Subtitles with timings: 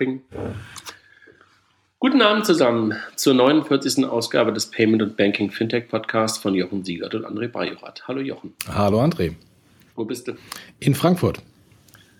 [0.00, 0.22] Ping.
[1.98, 4.06] Guten Abend zusammen zur 49.
[4.06, 8.08] Ausgabe des Payment und Banking Fintech Podcasts von Jochen Siegert und André Bajorat.
[8.08, 8.54] Hallo Jochen.
[8.66, 9.34] Hallo André.
[9.96, 10.36] Wo bist du?
[10.78, 11.42] In Frankfurt.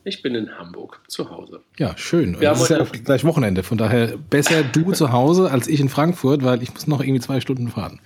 [0.05, 1.63] Ich bin in Hamburg, zu Hause.
[1.79, 2.39] Ja, schön.
[2.39, 3.63] Wir das ist ja gleich Wochenende.
[3.63, 7.21] Von daher besser du zu Hause als ich in Frankfurt, weil ich muss noch irgendwie
[7.21, 7.99] zwei Stunden fahren.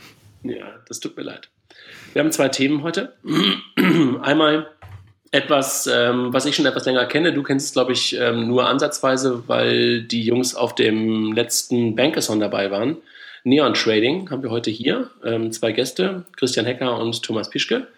[0.44, 1.50] Ja, das tut mir leid.
[2.12, 3.16] Wir haben zwei Themen heute.
[4.22, 4.68] Einmal
[5.34, 7.32] etwas, ähm, was ich schon etwas länger kenne.
[7.32, 12.38] Du kennst es, glaube ich, ähm, nur ansatzweise, weil die Jungs auf dem letzten Bankathon
[12.38, 12.98] dabei waren.
[13.42, 15.10] Neon Trading haben wir heute hier.
[15.24, 17.88] Ähm, zwei Gäste, Christian Hecker und Thomas Pischke.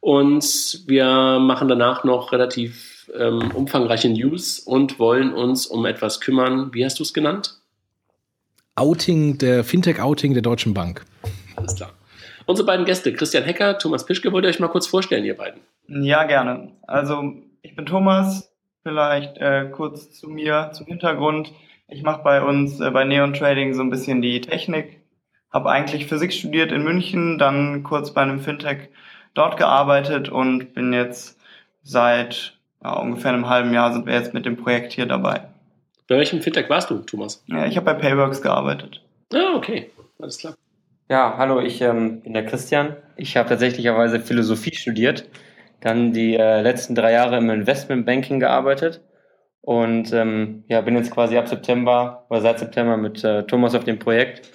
[0.00, 6.72] Und wir machen danach noch relativ ähm, umfangreiche News und wollen uns um etwas kümmern.
[6.72, 7.58] Wie hast du es genannt?
[8.74, 11.04] Outing, der Fintech-Outing der Deutschen Bank.
[11.56, 11.92] Alles klar.
[12.46, 15.60] Unsere beiden Gäste, Christian Hecker, Thomas Pischke, wollt ihr euch mal kurz vorstellen, ihr beiden?
[15.88, 16.72] Ja, gerne.
[16.86, 21.52] Also ich bin Thomas, vielleicht äh, kurz zu mir, zum Hintergrund.
[21.88, 25.00] Ich mache bei uns äh, bei Neon Trading so ein bisschen die Technik,
[25.52, 28.88] habe eigentlich Physik studiert in München, dann kurz bei einem Fintech
[29.34, 31.38] dort gearbeitet und bin jetzt
[31.82, 35.42] seit ja, ungefähr einem halben Jahr sind wir jetzt mit dem Projekt hier dabei.
[36.08, 37.42] Bei welchem Fintech warst du, Thomas?
[37.46, 39.02] Ja, ich habe bei Payworks gearbeitet.
[39.32, 39.90] Ah, okay,
[40.20, 40.54] alles klar.
[41.08, 42.96] Ja, hallo, ich ähm, bin der Christian.
[43.16, 45.28] Ich habe tatsächlicherweise Philosophie studiert,
[45.80, 49.02] dann die äh, letzten drei Jahre im Investmentbanking gearbeitet
[49.60, 53.84] und ähm, ja, bin jetzt quasi ab September oder seit September mit äh, Thomas auf
[53.84, 54.48] dem Projekt.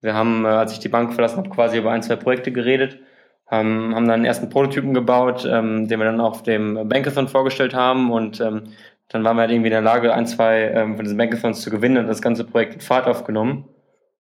[0.00, 2.98] Wir haben, äh, als ich die Bank verlassen habe, quasi über ein, zwei Projekte geredet,
[3.46, 8.12] haben, haben dann ersten Prototypen gebaut, ähm, den wir dann auf dem Bankathon vorgestellt haben
[8.12, 8.68] und ähm,
[9.08, 11.70] dann waren wir halt irgendwie in der Lage, ein, zwei ähm, von diesen Bankathons zu
[11.70, 13.68] gewinnen und das ganze Projekt in Fahrt aufgenommen.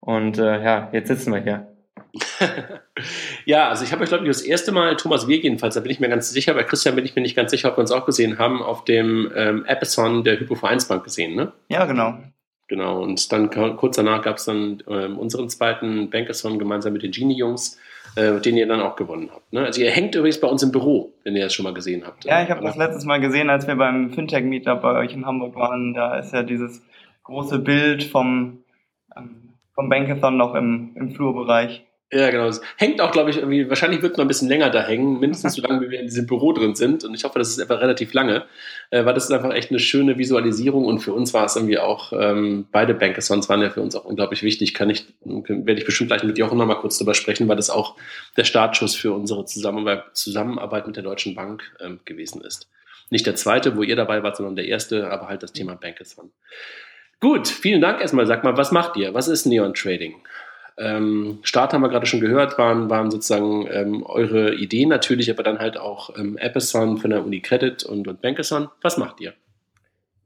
[0.01, 1.76] Und äh, ja, jetzt sitzen wir hier.
[3.45, 5.91] ja, also ich habe euch, glaube ich, das erste Mal, Thomas Wir jedenfalls, da bin
[5.91, 7.93] ich mir ganz sicher, bei Christian bin ich mir nicht ganz sicher, ob wir uns
[7.93, 11.53] auch gesehen haben, auf dem ähm, Episode der Hypovereinsbank gesehen, ne?
[11.69, 12.19] Ja, genau.
[12.69, 17.13] Genau, und dann kurz danach gab es dann ähm, unseren zweiten Bankathon gemeinsam mit den
[17.13, 17.79] Genie-Jungs,
[18.17, 19.53] äh, den ihr dann auch gewonnen habt.
[19.53, 19.61] Ne?
[19.65, 22.25] Also ihr hängt übrigens bei uns im Büro, wenn ihr das schon mal gesehen habt.
[22.25, 25.55] Ja, ich habe das letztes Mal gesehen, als wir beim Fintech-Meetup bei euch in Hamburg
[25.55, 25.95] waren.
[25.95, 26.83] Da ist ja dieses
[27.23, 28.65] große Bild vom
[29.17, 29.47] ähm,
[29.77, 31.87] vom Bankathon noch im, im Flurbereich.
[32.13, 32.47] Ja, genau.
[32.47, 35.19] Es hängt auch, glaube ich, irgendwie, wahrscheinlich wird es noch ein bisschen länger da hängen,
[35.19, 37.03] mindestens so lange, wie wir in diesem Büro drin sind.
[37.03, 38.45] Und ich hoffe, das ist einfach relativ lange,
[38.91, 41.79] äh, weil das ist einfach echt eine schöne Visualisierung und für uns war es irgendwie
[41.79, 44.73] auch, ähm, beide Bankathons waren ja für uns auch unglaublich wichtig.
[44.73, 47.71] Kann ich, werde ich bestimmt gleich mit Jochen noch mal kurz drüber sprechen, weil das
[47.71, 47.97] auch
[48.37, 52.69] der Startschuss für unsere Zusammenarbeit, Zusammenarbeit mit der Deutschen Bank ähm, gewesen ist.
[53.11, 56.31] Nicht der zweite, wo ihr dabei wart, sondern der erste, aber halt das Thema Bankathon.
[57.19, 58.27] Gut, vielen Dank erstmal.
[58.27, 59.13] Sag mal, was macht ihr?
[59.15, 60.17] Was ist Neon Trading?
[60.79, 65.43] Ähm, Start haben wir gerade schon gehört, waren, waren sozusagen ähm, eure Ideen natürlich, aber
[65.43, 68.69] dann halt auch ähm, Appeson von der Uni Credit und, und Bankathon.
[68.83, 69.33] Was macht ihr?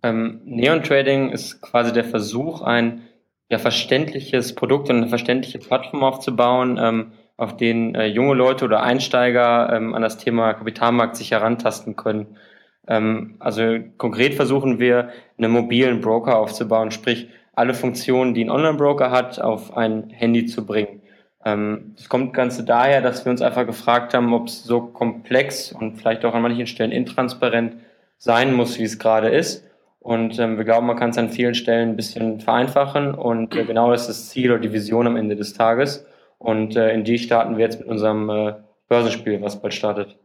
[0.02, 3.02] Ähm, Neon Trading ist quasi der Versuch, ein
[3.48, 8.82] ja, verständliches Produkt und eine verständliche Plattform aufzubauen, ähm, auf denen äh, junge Leute oder
[8.82, 12.38] Einsteiger ähm, an das Thema Kapitalmarkt sich herantasten können.
[12.86, 17.28] Ähm, also konkret versuchen wir, einen mobilen Broker aufzubauen, sprich
[17.60, 21.02] alle Funktionen, die ein Online-Broker hat, auf ein Handy zu bringen.
[21.44, 25.70] Ähm, das kommt Ganze daher, dass wir uns einfach gefragt haben, ob es so komplex
[25.70, 27.76] und vielleicht auch an manchen Stellen intransparent
[28.16, 29.64] sein muss, wie es gerade ist.
[29.98, 33.64] Und ähm, wir glauben, man kann es an vielen Stellen ein bisschen vereinfachen und äh,
[33.64, 36.06] genau das ist das Ziel oder die Vision am Ende des Tages.
[36.38, 38.54] Und äh, in die starten wir jetzt mit unserem äh,
[38.88, 40.16] Börsenspiel, was bald startet.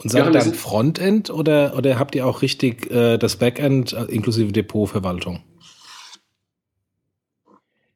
[0.00, 4.04] Und seid ihr dann Frontend oder, oder habt ihr auch richtig äh, das Backend äh,
[4.04, 5.40] inklusive Depotverwaltung?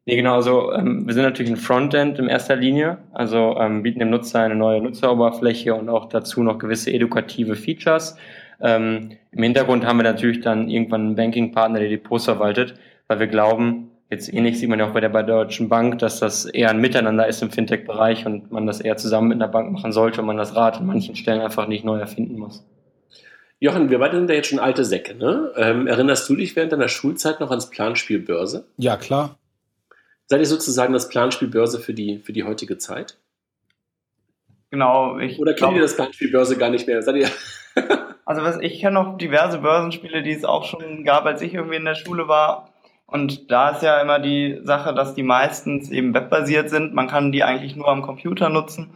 [0.09, 3.99] Nee, genau, also ähm, wir sind natürlich ein Frontend in erster Linie, also ähm, bieten
[3.99, 8.17] dem Nutzer eine neue Nutzeroberfläche und auch dazu noch gewisse edukative Features.
[8.59, 12.75] Ähm, Im Hintergrund haben wir natürlich dann irgendwann einen Banking-Partner, der Depots verwaltet,
[13.07, 15.99] weil wir glauben, Jetzt ähnlich sieht man ja auch bei der, bei der Deutschen Bank,
[15.99, 19.53] dass das eher ein Miteinander ist im Fintech-Bereich und man das eher zusammen mit einer
[19.53, 22.65] Bank machen sollte und man das Rad an manchen Stellen einfach nicht neu erfinden muss.
[23.61, 25.53] Jochen, wir beide sind ja jetzt schon alte Säcke, ne?
[25.57, 28.65] Ähm, erinnerst du dich während deiner Schulzeit noch ans Planspiel Börse?
[28.79, 29.37] Ja, klar.
[30.29, 33.17] Seid ihr sozusagen das Planspiel Börse für die, für die heutige Zeit?
[34.71, 35.19] Genau.
[35.19, 37.03] Ich Oder kennt ihr das Planspiel Börse gar nicht mehr?
[37.03, 37.29] Seid ihr
[38.27, 41.77] also was, ich kenne noch diverse Börsenspiele, die es auch schon gab, als ich irgendwie
[41.77, 42.69] in der Schule war.
[43.07, 46.93] Und da ist ja immer die Sache, dass die meistens eben webbasiert sind.
[46.93, 48.91] Man kann die eigentlich nur am Computer nutzen.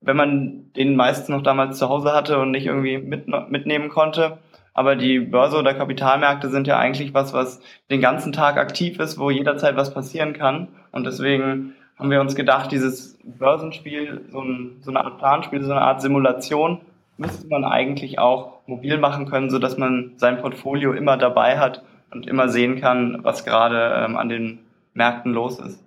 [0.00, 4.38] Wenn man den meistens noch damals zu Hause hatte und nicht irgendwie mit, mitnehmen konnte.
[4.74, 9.18] Aber die Börse oder Kapitalmärkte sind ja eigentlich was, was den ganzen Tag aktiv ist,
[9.18, 10.68] wo jederzeit was passieren kann.
[10.92, 15.72] Und deswegen haben wir uns gedacht, dieses Börsenspiel, so, ein, so eine Art Planspiel, so
[15.72, 16.80] eine Art Simulation,
[17.18, 21.82] müsste man eigentlich auch mobil machen können, so dass man sein Portfolio immer dabei hat
[22.10, 24.60] und immer sehen kann, was gerade ähm, an den
[24.94, 25.84] Märkten los ist.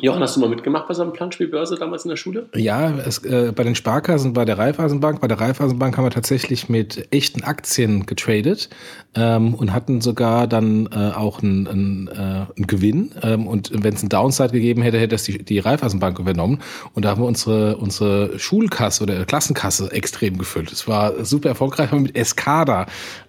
[0.00, 2.46] Jochen, hast du mal mitgemacht bei so einem Planspielbörse damals in der Schule?
[2.54, 5.20] Ja, es, äh, bei den Sparkassen, bei der Raiffeisenbank.
[5.20, 8.68] Bei der Raiffeisenbank haben wir tatsächlich mit echten Aktien getradet
[9.14, 12.12] ähm, und hatten sogar dann äh, auch einen, einen, äh,
[12.56, 13.12] einen Gewinn.
[13.22, 16.60] Ähm, und wenn es einen Downside gegeben hätte, hätte das die, die Raiffeisenbank übernommen.
[16.94, 20.72] Und da haben wir unsere, unsere Schulkasse oder Klassenkasse extrem gefüllt.
[20.72, 22.86] Es war super erfolgreich, haben mit Escada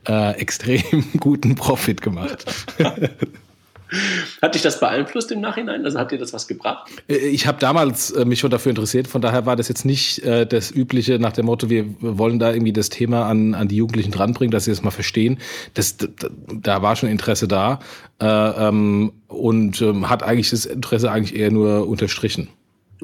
[0.07, 0.81] äh, extrem
[1.19, 2.45] guten Profit gemacht.
[4.41, 5.85] Hat dich das beeinflusst im Nachhinein?
[5.85, 6.89] Also hat dir das was gebracht?
[7.07, 10.19] Äh, ich habe damals äh, mich schon dafür interessiert, von daher war das jetzt nicht
[10.23, 13.77] äh, das übliche nach dem Motto, wir wollen da irgendwie das Thema an, an die
[13.77, 15.39] Jugendlichen dranbringen, dass sie das mal verstehen.
[15.73, 16.07] Das, da,
[16.53, 17.79] da war schon Interesse da
[18.21, 22.49] äh, ähm, und ähm, hat eigentlich das Interesse eigentlich eher nur unterstrichen.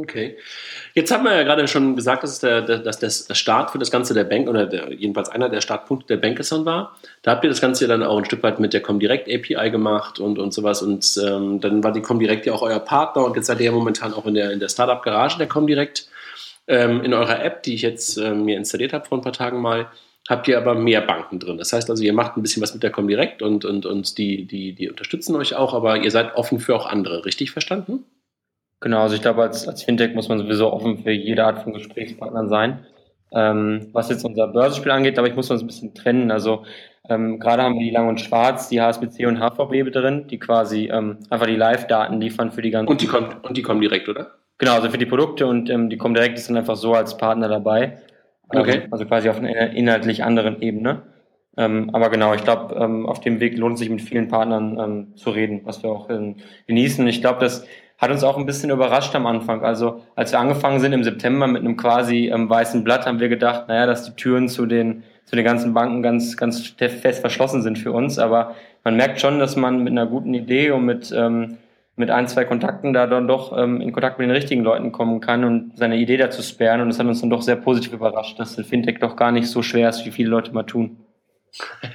[0.02, 0.36] Okay.
[0.96, 4.16] Jetzt haben wir ja gerade schon gesagt, dass, der, dass der Start für das Ganze
[4.16, 6.98] der Bank oder der, jedenfalls einer der Startpunkte der Bankathon war.
[7.22, 9.70] Da habt ihr das Ganze ja dann auch ein Stück weit mit der Comdirect API
[9.70, 10.82] gemacht und, und sowas.
[10.82, 13.72] Und ähm, dann war die Comdirect ja auch euer Partner und jetzt seid ihr ja
[13.72, 16.08] momentan auch in der, in der Startup-Garage der Comdirect.
[16.68, 19.62] Ähm, in eurer App, die ich jetzt ähm, mir installiert habe vor ein paar Tagen
[19.62, 19.88] mal,
[20.30, 21.58] habt ihr aber mehr Banken drin.
[21.58, 24.46] Das heißt also, ihr macht ein bisschen was mit der Comdirect und, und, und die,
[24.46, 27.26] die, die unterstützen euch auch, aber ihr seid offen für auch andere.
[27.26, 28.06] Richtig verstanden?
[28.82, 31.72] Genau, also ich glaube, als, als Fintech muss man sowieso offen für jede Art von
[31.72, 32.80] Gesprächspartnern sein.
[33.34, 36.32] Ähm, was jetzt unser Börsenspiel angeht, aber ich muss uns ein bisschen trennen.
[36.32, 36.66] Also
[37.08, 40.90] ähm, gerade haben wir die Lang und Schwarz, die HSBC und HVB drin, die quasi
[40.92, 42.90] ähm, einfach die Live-Daten liefern für die ganzen.
[42.90, 44.32] Und die kommen, und die kommen direkt, oder?
[44.58, 47.16] Genau, also für die Produkte und ähm, die kommen direkt, die sind einfach so als
[47.18, 48.00] Partner dabei.
[48.52, 48.82] Ähm, okay.
[48.92, 51.04] also quasi auf einer inhaltlich anderen Ebene.
[51.56, 52.76] Ähm, aber genau, ich glaube,
[53.08, 56.10] auf dem Weg lohnt es sich mit vielen Partnern zu reden, was wir auch
[56.68, 57.06] genießen.
[57.08, 57.68] Ich glaube, dass
[58.02, 59.64] hat uns auch ein bisschen überrascht am Anfang.
[59.64, 63.30] Also als wir angefangen sind im September mit einem quasi ähm, weißen Blatt, haben wir
[63.30, 67.62] gedacht, naja, dass die Türen zu den, zu den ganzen Banken ganz, ganz fest verschlossen
[67.62, 68.18] sind für uns.
[68.18, 71.58] Aber man merkt schon, dass man mit einer guten Idee und mit, ähm,
[71.96, 75.22] mit ein, zwei Kontakten da dann doch ähm, in Kontakt mit den richtigen Leuten kommen
[75.22, 76.82] kann und seine Idee dazu sperren.
[76.82, 79.48] Und das hat uns dann doch sehr positiv überrascht, dass der Fintech doch gar nicht
[79.48, 80.98] so schwer ist, wie viele Leute mal tun.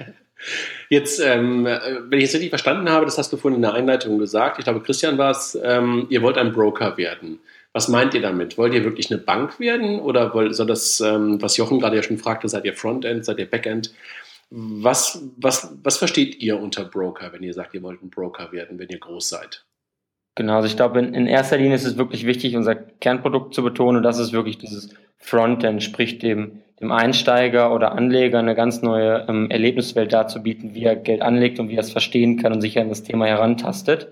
[0.89, 4.17] Jetzt, ähm, wenn ich es richtig verstanden habe, das hast du vorhin in der Einleitung
[4.17, 7.39] gesagt, ich glaube, Christian war es, ähm, ihr wollt ein Broker werden.
[7.73, 8.57] Was meint ihr damit?
[8.57, 12.03] Wollt ihr wirklich eine Bank werden oder wollt, soll das, ähm, was Jochen gerade ja
[12.03, 13.93] schon fragte, seid ihr Frontend, seid ihr Backend?
[14.49, 18.79] Was, was, was versteht ihr unter Broker, wenn ihr sagt, ihr wollt ein Broker werden,
[18.79, 19.65] wenn ihr groß seid?
[20.35, 23.61] Genau, also ich glaube, in, in erster Linie ist es wirklich wichtig, unser Kernprodukt zu
[23.61, 28.81] betonen und das ist wirklich dieses Frontend, sprich dem dem Einsteiger oder Anleger eine ganz
[28.81, 32.61] neue ähm, Erlebniswelt darzubieten, wie er Geld anlegt und wie er es verstehen kann und
[32.61, 34.09] sich an das Thema herantastet.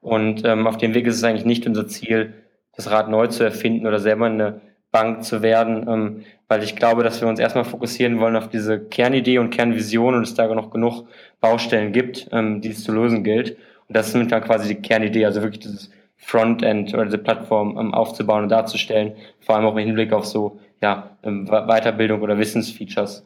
[0.00, 2.34] Und ähm, auf dem Weg ist es eigentlich nicht unser Ziel,
[2.74, 4.60] das Rad neu zu erfinden oder selber eine
[4.90, 8.80] Bank zu werden, ähm, weil ich glaube, dass wir uns erstmal fokussieren wollen auf diese
[8.80, 11.04] Kernidee und Kernvision und es da noch genug
[11.40, 13.56] Baustellen gibt, ähm, die es zu lösen gilt.
[13.86, 17.94] Und das ist dann quasi die Kernidee, also wirklich dieses Frontend oder diese Plattform ähm,
[17.94, 23.24] aufzubauen und darzustellen, vor allem auch im Hinblick auf so ja, ähm, Weiterbildung oder Wissensfeatures.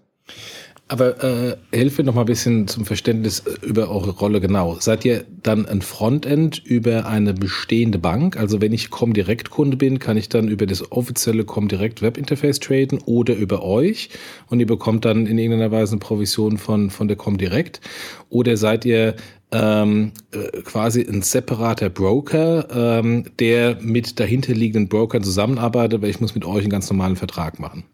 [0.87, 4.77] Aber äh, hilf mir noch mal ein bisschen zum Verständnis äh, über eure Rolle genau.
[4.81, 8.37] Seid ihr dann ein Frontend über eine bestehende Bank?
[8.37, 13.35] Also wenn ich Comdirect-Kunde bin, kann ich dann über das offizielle Comdirect Webinterface traden oder
[13.35, 14.11] über euch
[14.51, 17.81] und ihr bekommt dann in irgendeiner Weise eine Provision von, von der Comdirect?
[18.29, 19.15] Oder seid ihr
[19.55, 26.35] ähm, äh, quasi ein separater Broker, ähm, der mit dahinterliegenden Brokern zusammenarbeitet, weil ich muss
[26.35, 27.85] mit euch einen ganz normalen Vertrag machen.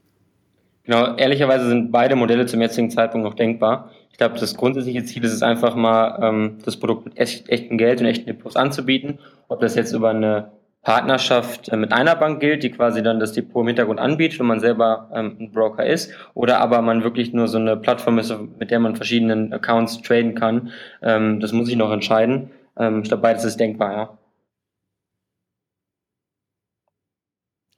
[0.84, 3.90] Genau, ehrlicherweise sind beide Modelle zum jetzigen Zeitpunkt noch denkbar.
[4.10, 7.76] Ich glaube, das grundsätzliche Ziel ist es einfach mal, ähm, das Produkt mit echt, echtem
[7.76, 9.18] Geld und echten Depots anzubieten.
[9.48, 10.50] Ob das jetzt über eine
[10.82, 14.46] Partnerschaft äh, mit einer Bank gilt, die quasi dann das Depot im Hintergrund anbietet und
[14.46, 18.34] man selber ähm, ein Broker ist, oder aber man wirklich nur so eine Plattform ist,
[18.58, 20.70] mit der man verschiedenen Accounts traden kann.
[21.02, 22.50] Ähm, das muss ich noch entscheiden.
[22.78, 24.18] Ähm, ich glaube, beides ist denkbar, ja.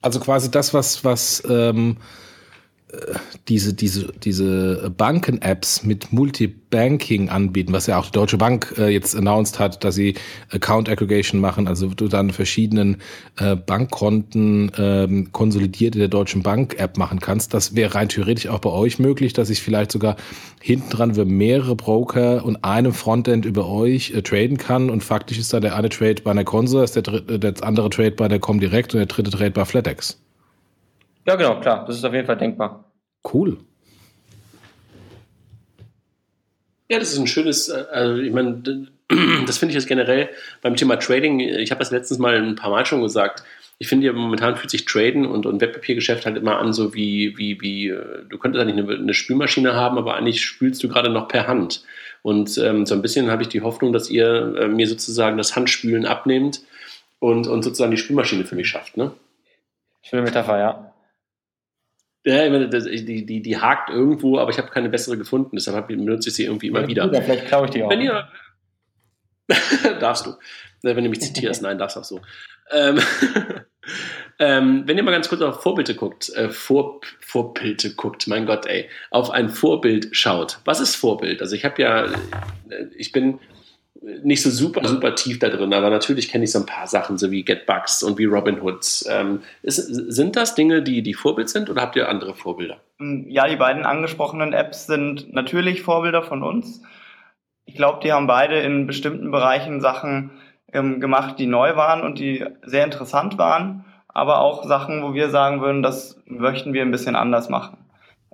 [0.00, 1.97] Also quasi das, was, was ähm,
[3.49, 9.16] diese, diese, diese Banken-Apps mit Multibanking anbieten, was ja auch die Deutsche Bank äh, jetzt
[9.16, 10.14] announced hat, dass sie
[10.50, 12.99] Account Aggregation machen, also du dann verschiedenen
[13.38, 17.54] äh, Bankkonten ähm, konsolidiert in der Deutschen Bank-App machen kannst.
[17.54, 20.16] Das wäre rein theoretisch auch bei euch möglich, dass ich vielleicht sogar
[20.61, 25.38] hinten dran über mehrere Broker und einem Frontend über euch äh, traden kann und faktisch
[25.38, 28.28] ist da der eine Trade bei einer Consor, ist der, dritte, der andere Trade bei
[28.28, 30.21] der Comdirect und der dritte Trade bei FlatEx.
[31.26, 31.84] Ja, genau, klar.
[31.86, 32.84] Das ist auf jeden Fall denkbar.
[33.32, 33.58] Cool.
[36.88, 38.88] Ja, das ist ein schönes, äh, also ich meine,
[39.46, 40.28] das finde ich jetzt generell
[40.60, 43.44] beim Thema Trading, ich habe das letztens mal ein paar Mal schon gesagt,
[43.78, 47.36] ich finde ja momentan fühlt sich Traden und, und Wertpapiergeschäft halt immer an, so wie,
[47.36, 51.08] wie, wie, äh, du könntest eigentlich eine, eine Spülmaschine haben, aber eigentlich spülst du gerade
[51.08, 51.82] noch per Hand.
[52.22, 55.56] Und ähm, so ein bisschen habe ich die Hoffnung, dass ihr äh, mir sozusagen das
[55.56, 56.60] Handspülen abnehmt
[57.18, 58.96] und, und sozusagen die Spülmaschine für mich schafft.
[58.96, 59.12] Ne?
[60.02, 60.91] Schöne Metapher, ja.
[62.24, 66.36] Ja, die, die, die hakt irgendwo, aber ich habe keine bessere gefunden, deshalb benutze ich
[66.36, 67.08] sie irgendwie immer ja, wieder.
[67.08, 67.90] Gut, vielleicht klaue ich die auch.
[67.90, 68.28] Wenn ihr,
[70.00, 70.34] darfst du.
[70.82, 72.20] Wenn du mich zitierst, nein, darfst auch so.
[72.70, 73.00] Ähm,
[74.38, 78.66] ähm, wenn ihr mal ganz kurz auf Vorbilder guckt, äh, Vor, Vorbilder guckt, mein Gott,
[78.66, 80.58] ey, auf ein Vorbild schaut.
[80.64, 81.40] Was ist Vorbild?
[81.40, 83.38] Also ich habe ja, äh, ich bin
[84.02, 87.18] nicht so super, super tief da drin, aber natürlich kenne ich so ein paar Sachen,
[87.18, 89.04] so wie GetBucks und wie Robinhood.
[89.09, 92.78] Ähm, sind das Dinge, die, die Vorbild sind oder habt ihr andere Vorbilder?
[92.99, 96.82] Ja, die beiden angesprochenen Apps sind natürlich Vorbilder von uns.
[97.64, 100.32] Ich glaube, die haben beide in bestimmten Bereichen Sachen
[100.73, 105.30] ähm, gemacht, die neu waren und die sehr interessant waren, aber auch Sachen, wo wir
[105.30, 107.78] sagen würden, das möchten wir ein bisschen anders machen.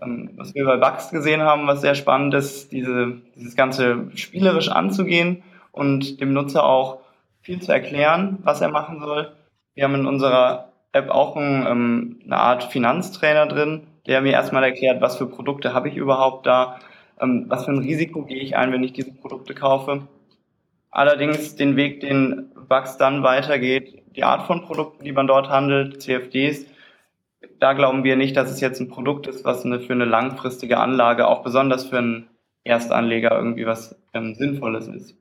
[0.01, 4.71] Ähm, was wir bei Bugs gesehen haben, was sehr spannend ist, diese, dieses Ganze spielerisch
[4.71, 7.01] anzugehen und dem Nutzer auch
[7.41, 9.33] viel zu erklären, was er machen soll.
[9.75, 14.65] Wir haben in unserer App auch ein, ähm, eine Art Finanztrainer drin, der mir erstmal
[14.65, 16.79] erklärt, was für Produkte habe ich überhaupt da,
[17.21, 20.09] ähm, was für ein Risiko gehe ich ein, wenn ich diese Produkte kaufe.
[20.91, 26.03] Allerdings den Weg, den Bugs dann weitergeht, die Art von Produkten, die man dort handelt,
[26.03, 26.67] CFDs,
[27.61, 30.79] da glauben wir nicht, dass es jetzt ein Produkt ist, was eine, für eine langfristige
[30.79, 32.29] Anlage, auch besonders für einen
[32.65, 35.18] Erstanleger irgendwie was ähm, Sinnvolles ist.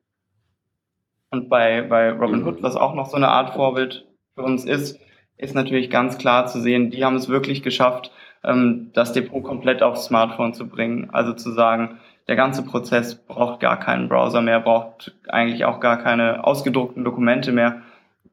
[1.29, 4.05] Und bei, bei Robinhood, was auch noch so eine Art Vorbild
[4.36, 5.00] für uns ist,
[5.38, 8.12] ist natürlich ganz klar zu sehen, die haben es wirklich geschafft,
[8.43, 11.10] ähm, das Depot komplett aufs Smartphone zu bringen.
[11.12, 16.01] Also zu sagen, der ganze Prozess braucht gar keinen Browser mehr, braucht eigentlich auch gar
[16.01, 17.81] keine ausgedruckten Dokumente mehr,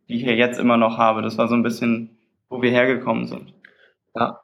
[0.08, 1.22] die ich hier jetzt immer noch habe.
[1.22, 2.10] Das war so ein bisschen,
[2.48, 3.52] wo wir hergekommen sind.
[4.14, 4.40] Ja.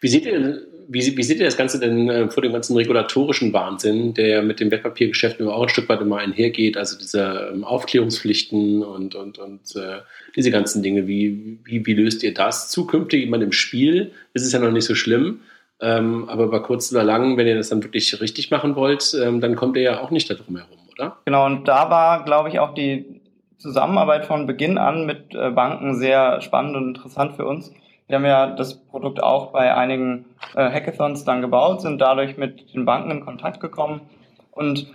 [0.00, 3.52] Wie seht ihr, wie, wie seht ihr das Ganze denn äh, vor dem ganzen regulatorischen
[3.52, 7.64] Wahnsinn, der mit dem Wertpapiergeschäft immer auch ein Stück weit immer einhergeht, also diese ähm,
[7.64, 10.00] Aufklärungspflichten und, und, und äh,
[10.36, 12.70] diese ganzen Dinge, wie, wie, wie löst ihr das?
[12.70, 15.40] Zukünftig immer im Spiel ist es ja noch nicht so schlimm,
[15.80, 19.40] ähm, aber bei kurz oder lang, wenn ihr das dann wirklich richtig machen wollt, ähm,
[19.40, 21.18] dann kommt ihr ja auch nicht darum herum, oder?
[21.24, 23.20] Genau, und da war, glaube ich, auch die
[23.58, 27.72] Zusammenarbeit von Beginn an mit äh, Banken sehr spannend und interessant für uns.
[28.06, 32.74] Wir haben ja das Produkt auch bei einigen äh, Hackathons dann gebaut, sind dadurch mit
[32.74, 34.02] den Banken in Kontakt gekommen
[34.50, 34.92] und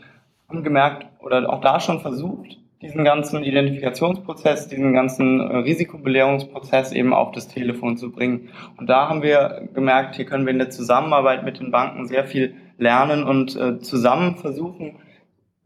[0.48, 7.14] haben gemerkt oder auch da schon versucht, diesen ganzen Identifikationsprozess, diesen ganzen äh, Risikobelehrungsprozess eben
[7.14, 8.50] auf das Telefon zu bringen.
[8.78, 12.26] Und da haben wir gemerkt, hier können wir in der Zusammenarbeit mit den Banken sehr
[12.26, 14.98] viel lernen und äh, zusammen versuchen,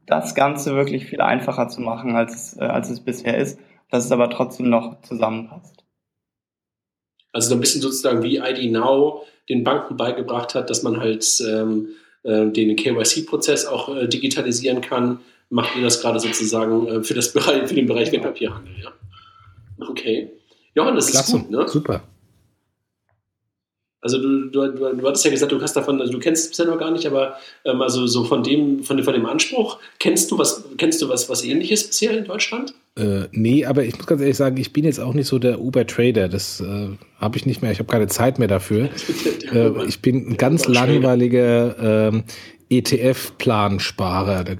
[0.05, 3.59] das Ganze wirklich viel einfacher zu machen, als äh, als es bisher ist,
[3.91, 5.82] dass es aber trotzdem noch zusammenpasst.
[7.33, 11.25] Also so ein bisschen sozusagen wie ID Now den Banken beigebracht hat, dass man halt
[11.45, 11.89] ähm,
[12.23, 17.33] äh, den KYC-Prozess auch äh, digitalisieren kann, macht ihr das gerade sozusagen äh, für, das
[17.33, 18.23] Bereich, für den Bereich genau.
[18.23, 18.91] Wertpapierhandel, ja?
[19.89, 20.31] Okay.
[20.75, 21.37] Johann, das Klasse.
[21.37, 21.67] ist gut, ne?
[21.67, 22.03] Super.
[24.03, 26.49] Also du, du, du, du hattest ja gesagt, du hast davon, also du kennst es
[26.49, 29.79] bisher noch gar nicht, aber ähm, also so von dem, von dem, von dem Anspruch,
[29.97, 32.73] kennst du was, kennst du was, was ähnliches bisher in Deutschland?
[32.95, 35.61] Äh, nee, aber ich muss ganz ehrlich sagen, ich bin jetzt auch nicht so der
[35.61, 36.27] Uber-Trader.
[36.27, 38.89] Das äh, habe ich nicht mehr, ich habe keine Zeit mehr dafür.
[39.53, 42.25] äh, ich bin ein ganz langweiliger ähm,
[42.69, 44.43] ETF-Plansparer.
[44.43, 44.55] Da,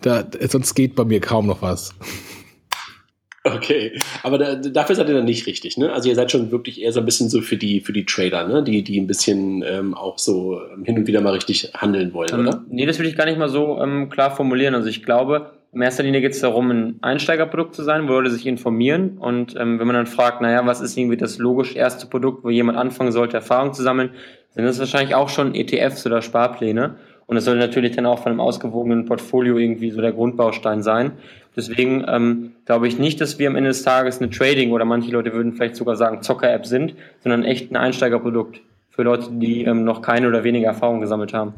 [0.22, 1.92] da, sonst geht bei mir kaum noch was.
[3.44, 5.92] Okay, aber da, dafür seid ihr dann nicht richtig, ne?
[5.92, 8.46] Also ihr seid schon wirklich eher so ein bisschen so für die für die Trader,
[8.46, 8.62] ne?
[8.62, 12.40] Die die ein bisschen ähm, auch so hin und wieder mal richtig handeln wollen, ähm,
[12.40, 12.64] oder?
[12.68, 14.76] Nee, das würde ich gar nicht mal so ähm, klar formulieren.
[14.76, 18.30] Also ich glaube, in erster Linie geht es darum, ein Einsteigerprodukt zu sein, wo Leute
[18.30, 19.18] sich informieren.
[19.18, 22.50] Und ähm, wenn man dann fragt, naja, was ist irgendwie das logisch erste Produkt, wo
[22.50, 24.10] jemand anfangen sollte, Erfahrung zu sammeln,
[24.54, 26.96] sind das wahrscheinlich auch schon ETFs oder Sparpläne.
[27.26, 31.12] Und es soll natürlich dann auch von einem ausgewogenen Portfolio irgendwie so der Grundbaustein sein.
[31.56, 35.10] Deswegen ähm, glaube ich nicht, dass wir am Ende des Tages eine Trading oder manche
[35.10, 39.84] Leute würden vielleicht sogar sagen Zocker-App sind, sondern echt ein Einsteigerprodukt für Leute, die ähm,
[39.84, 41.54] noch keine oder weniger Erfahrung gesammelt haben.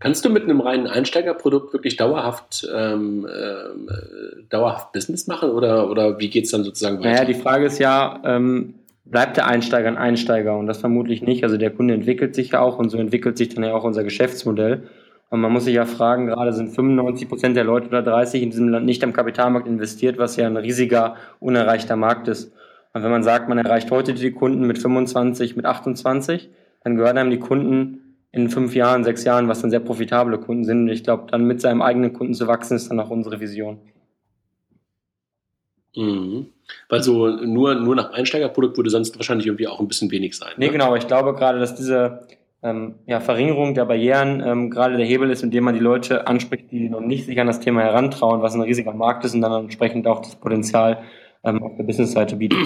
[0.00, 6.20] Kannst du mit einem reinen Einsteigerprodukt wirklich dauerhaft, ähm, äh, dauerhaft Business machen oder, oder
[6.20, 7.10] wie geht es dann sozusagen weiter?
[7.10, 8.74] Naja, die Frage ist ja, ähm,
[9.10, 10.56] bleibt der Einsteiger ein Einsteiger?
[10.56, 11.42] Und das vermutlich nicht.
[11.42, 14.04] Also der Kunde entwickelt sich ja auch und so entwickelt sich dann ja auch unser
[14.04, 14.84] Geschäftsmodell.
[15.30, 18.50] Und man muss sich ja fragen, gerade sind 95 Prozent der Leute oder 30 in
[18.50, 22.52] diesem Land nicht am Kapitalmarkt investiert, was ja ein riesiger, unerreichter Markt ist.
[22.94, 26.48] Und wenn man sagt, man erreicht heute die Kunden mit 25, mit 28,
[26.82, 30.64] dann gehören einem die Kunden in fünf Jahren, sechs Jahren, was dann sehr profitable Kunden
[30.64, 30.82] sind.
[30.82, 33.78] Und ich glaube, dann mit seinem eigenen Kunden zu wachsen, ist dann auch unsere Vision.
[35.94, 36.46] Mhm.
[36.88, 40.52] Weil so nur, nur nach Einsteigerprodukt würde sonst wahrscheinlich irgendwie auch ein bisschen wenig sein.
[40.56, 40.66] Ne?
[40.66, 40.94] Nee, genau.
[40.94, 42.26] Ich glaube gerade, dass diese
[42.62, 46.70] ähm, ja, Verringerung der Barrieren ähm, gerade der Hebel ist, indem man die Leute anspricht,
[46.70, 49.52] die noch nicht sich an das Thema herantrauen, was ein riesiger Markt ist und dann
[49.52, 51.02] entsprechend auch das Potenzial
[51.44, 52.58] ähm, auf der Business-Seite bietet.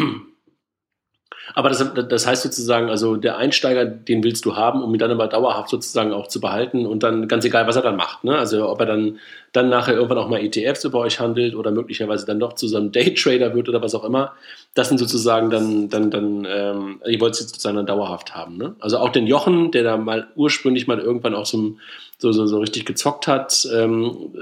[1.55, 5.11] Aber das, das heißt sozusagen, also der Einsteiger, den willst du haben, um ihn dann
[5.11, 8.25] aber dauerhaft sozusagen auch zu behalten und dann ganz egal, was er dann macht.
[8.25, 8.37] Ne?
[8.37, 9.19] Also ob er dann,
[9.53, 12.77] dann nachher irgendwann auch mal ETFs über euch handelt oder möglicherweise dann doch zu so
[12.77, 14.33] einem Daytrader wird oder was auch immer.
[14.75, 18.57] Das sind sozusagen dann, dann, dann, ähm, ihr wollt es sozusagen dann dauerhaft haben.
[18.57, 18.75] Ne?
[18.81, 21.77] Also auch den Jochen, der da mal ursprünglich mal irgendwann auch so,
[22.19, 24.33] so, so, so richtig gezockt hat, ähm,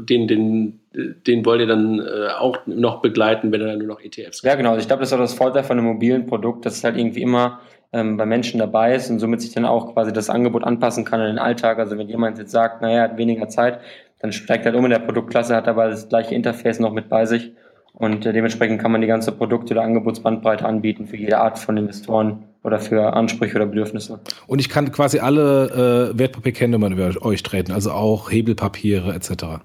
[0.00, 4.00] den, den, den wollt ihr dann äh, auch noch begleiten, wenn er dann nur noch
[4.00, 4.44] ETFs hat.
[4.44, 4.70] Ja, genau.
[4.70, 6.96] Also ich glaube, das ist auch das Vorteil von einem mobilen Produkt, dass es halt
[6.96, 7.60] irgendwie immer
[7.92, 11.20] ähm, bei Menschen dabei ist und somit sich dann auch quasi das Angebot anpassen kann
[11.20, 11.78] an den Alltag.
[11.78, 13.80] Also wenn jemand jetzt sagt, naja, er hat weniger Zeit,
[14.20, 17.08] dann steigt er halt um in der Produktklasse, hat aber das gleiche Interface noch mit
[17.08, 17.52] bei sich
[17.92, 21.78] und äh, dementsprechend kann man die ganze Produkt- oder Angebotsbandbreite anbieten für jede Art von
[21.78, 24.20] Investoren oder für Ansprüche oder Bedürfnisse.
[24.46, 29.62] Und ich kann quasi alle äh, Wertpapierkennnummern über euch treten, also auch Hebelpapiere etc.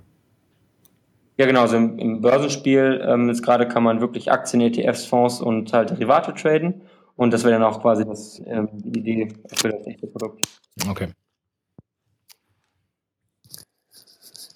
[1.41, 1.61] Ja, genau.
[1.61, 5.89] Also im, im Börsenspiel ähm, jetzt gerade kann man wirklich Aktien, ETFs, Fonds und halt
[5.89, 6.83] Derivate traden.
[7.15, 10.47] Und das wäre dann auch quasi das, ähm, die Idee für das echte Produkt.
[10.87, 11.07] Okay.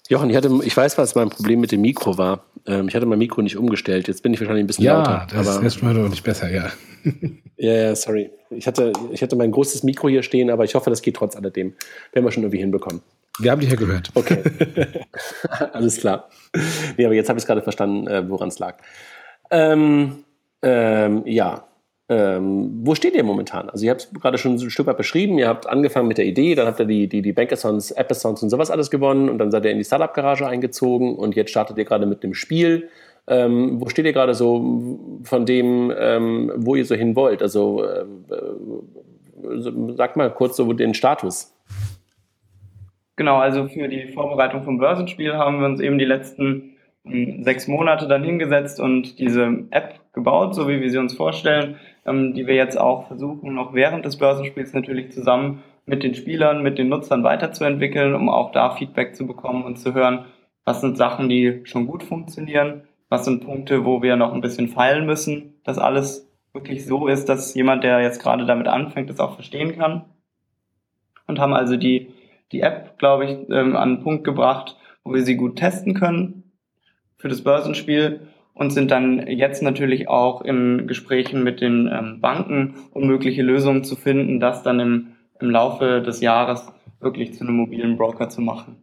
[0.08, 2.44] Jochen, ich, hatte, ich weiß, was mein Problem mit dem Mikro war.
[2.66, 4.06] Ähm, ich hatte mein Mikro nicht umgestellt.
[4.06, 5.26] Jetzt bin ich wahrscheinlich ein bisschen ja, lauter.
[5.34, 6.70] Ja, das ist mal nicht besser, ja.
[7.56, 8.30] ja, ja, sorry.
[8.50, 11.34] Ich hatte, ich hatte mein großes Mikro hier stehen, aber ich hoffe, das geht trotz
[11.34, 11.74] alledem.
[12.12, 13.02] Werden wir schon irgendwie hinbekommen.
[13.38, 14.10] Wir haben dich ja gehört.
[14.14, 14.42] Okay.
[15.72, 16.28] Alles klar.
[16.96, 18.78] Nee, aber jetzt habe ich es gerade verstanden, äh, woran es lag.
[19.50, 20.24] Ähm,
[20.62, 21.66] ähm, ja,
[22.08, 23.68] ähm, wo steht ihr momentan?
[23.68, 26.24] Also ihr habt es gerade schon ein Stück weit beschrieben, ihr habt angefangen mit der
[26.24, 29.50] Idee, dann habt ihr die, die, die Bankathons, Appathons und sowas alles gewonnen und dann
[29.50, 32.88] seid ihr in die Startup-Garage eingezogen und jetzt startet ihr gerade mit dem Spiel.
[33.28, 37.42] Ähm, wo steht ihr gerade so von dem, ähm, wo ihr so hin wollt?
[37.42, 41.52] Also äh, äh, sag mal kurz so den Status.
[43.16, 47.66] Genau, also für die Vorbereitung vom Börsenspiel haben wir uns eben die letzten ähm, sechs
[47.66, 52.46] Monate dann hingesetzt und diese App gebaut, so wie wir sie uns vorstellen, ähm, die
[52.46, 56.88] wir jetzt auch versuchen, noch während des Börsenspiels natürlich zusammen mit den Spielern, mit den
[56.88, 60.26] Nutzern weiterzuentwickeln, um auch da Feedback zu bekommen und zu hören,
[60.64, 64.68] was sind Sachen, die schon gut funktionieren, was sind Punkte, wo wir noch ein bisschen
[64.68, 69.20] feilen müssen, dass alles wirklich so ist, dass jemand, der jetzt gerade damit anfängt, es
[69.20, 70.04] auch verstehen kann.
[71.28, 72.08] Und haben also die,
[72.52, 76.52] die App, glaube ich, ähm, an einen Punkt gebracht, wo wir sie gut testen können
[77.16, 78.20] für das Börsenspiel
[78.54, 83.84] und sind dann jetzt natürlich auch in Gesprächen mit den ähm, Banken, um mögliche Lösungen
[83.84, 85.08] zu finden, das dann im,
[85.40, 88.76] im Laufe des Jahres wirklich zu einem mobilen Broker zu machen.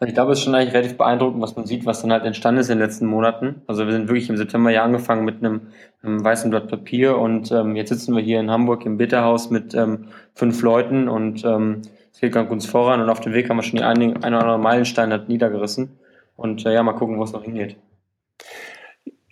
[0.00, 2.24] Also ich glaube, es ist schon eigentlich relativ beeindruckend, was man sieht, was dann halt
[2.24, 3.62] entstanden ist in den letzten Monaten.
[3.66, 5.68] Also wir sind wirklich im September ja angefangen mit einem,
[6.02, 9.74] einem weißen Blatt Papier und ähm, jetzt sitzen wir hier in Hamburg im Bitterhaus mit
[9.74, 11.82] ähm, fünf Leuten und ähm,
[12.20, 14.44] geht ganz gut voran und auf dem Weg haben wir schon die einen, einen oder
[14.44, 15.98] anderen Meilenstein halt niedergerissen.
[16.36, 17.76] Und äh, ja, mal gucken, wo es noch hingeht.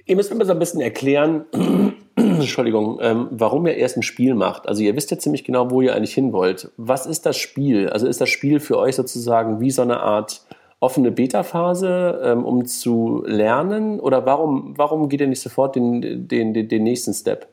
[0.05, 1.45] Ihr müsst mir so ein bisschen erklären,
[2.17, 4.67] Entschuldigung, ähm, warum ihr erst ein Spiel macht.
[4.69, 6.71] Also ihr wisst ja ziemlich genau, wo ihr eigentlich hin wollt.
[6.77, 7.89] Was ist das Spiel?
[7.91, 10.47] Also ist das Spiel für euch sozusagen wie so eine Art
[10.81, 14.01] offene Beta-Phase, ähm, um zu lernen?
[14.01, 17.49] Oder warum, warum geht ihr nicht sofort den, den, den, den nächsten Step?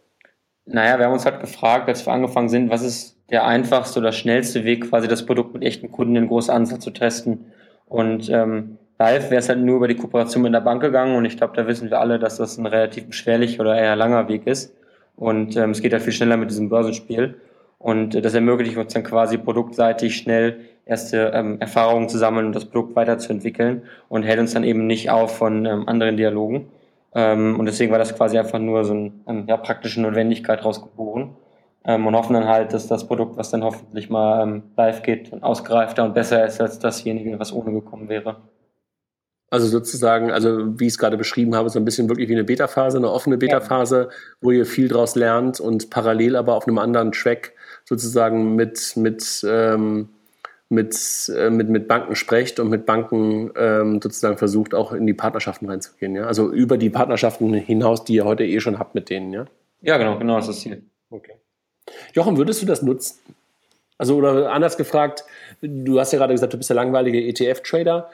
[0.66, 4.12] Naja, wir haben uns halt gefragt, als wir angefangen sind, was ist der einfachste oder
[4.12, 7.46] schnellste Weg, quasi das Produkt mit echten Kunden in großer Anzahl zu testen.
[7.88, 11.26] Und ähm, Live wäre es halt nur über die Kooperation mit der Bank gegangen und
[11.26, 14.48] ich glaube, da wissen wir alle, dass das ein relativ beschwerlich oder eher langer Weg
[14.48, 14.74] ist.
[15.18, 17.36] Und ähm, es geht halt viel schneller mit diesem Börsenspiel.
[17.78, 22.56] Und äh, das ermöglicht uns dann quasi produktseitig schnell erste ähm, Erfahrungen zu sammeln und
[22.56, 26.68] das Produkt weiterzuentwickeln und hält uns dann eben nicht auf von ähm, anderen Dialogen.
[27.14, 31.32] Ähm, und deswegen war das quasi einfach nur so eine ähm, ja, praktische Notwendigkeit rausgeboren.
[31.88, 35.32] Ähm, und hoffen dann halt, dass das Produkt, was dann hoffentlich mal ähm, live geht,
[35.44, 38.38] ausgereifter und besser ist als dasjenige, was ohne gekommen wäre.
[39.52, 42.44] Also sozusagen, also wie ich es gerade beschrieben habe, so ein bisschen wirklich wie eine
[42.44, 44.16] Beta-Phase, eine offene Beta-Phase, ja.
[44.42, 47.54] wo ihr viel draus lernt und parallel aber auf einem anderen Track
[47.86, 50.10] sozusagen mit, mit, ähm,
[50.70, 55.14] mit, äh, mit, mit Banken sprecht und mit Banken ähm, sozusagen versucht, auch in die
[55.14, 56.16] Partnerschaften reinzugehen.
[56.16, 56.26] Ja?
[56.26, 59.46] Also über die Partnerschaften hinaus, die ihr heute eh schon habt mit denen, ja?
[59.82, 60.84] Ja, genau, genau das ist das Ziel.
[62.14, 63.20] Jochen, würdest du das nutzen?
[63.98, 65.24] Also, oder anders gefragt,
[65.62, 68.10] du hast ja gerade gesagt, du bist der langweilige ETF-Trader.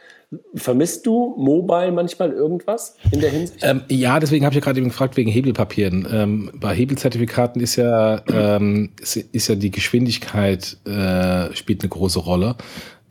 [0.55, 3.59] Vermisst du Mobile manchmal irgendwas in der Hinsicht?
[3.63, 6.07] Ähm, ja, deswegen habe ich ja gerade eben gefragt wegen Hebelpapieren.
[6.09, 12.19] Ähm, bei Hebelzertifikaten ist ja, ähm, ist, ist, ja die Geschwindigkeit äh, spielt eine große
[12.19, 12.55] Rolle.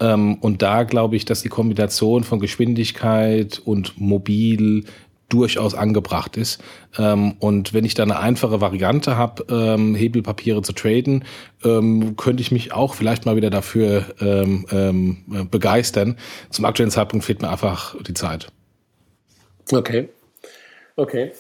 [0.01, 4.85] Ähm, und da glaube ich, dass die Kombination von Geschwindigkeit und mobil
[5.31, 6.63] durchaus angebracht ist.
[6.99, 11.25] Ähm, und wenn ich da eine einfache Variante habe, ähm, Hebelpapiere zu traden,
[11.65, 16.17] ähm, könnte ich mich auch vielleicht mal wieder dafür ähm, ähm, begeistern.
[16.51, 18.53] Zum aktuellen Zeitpunkt fehlt mir einfach die Zeit.
[19.73, 20.09] Okay.
[20.97, 21.33] Okay.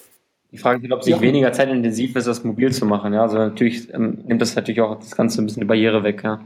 [0.52, 1.20] Die Frage ist, ob es nicht ja.
[1.22, 3.12] weniger zeitintensiv ist, das mobil zu machen.
[3.12, 6.22] Ja, also natürlich ähm, nimmt das natürlich auch das Ganze ein bisschen die Barriere weg.
[6.24, 6.40] Ja.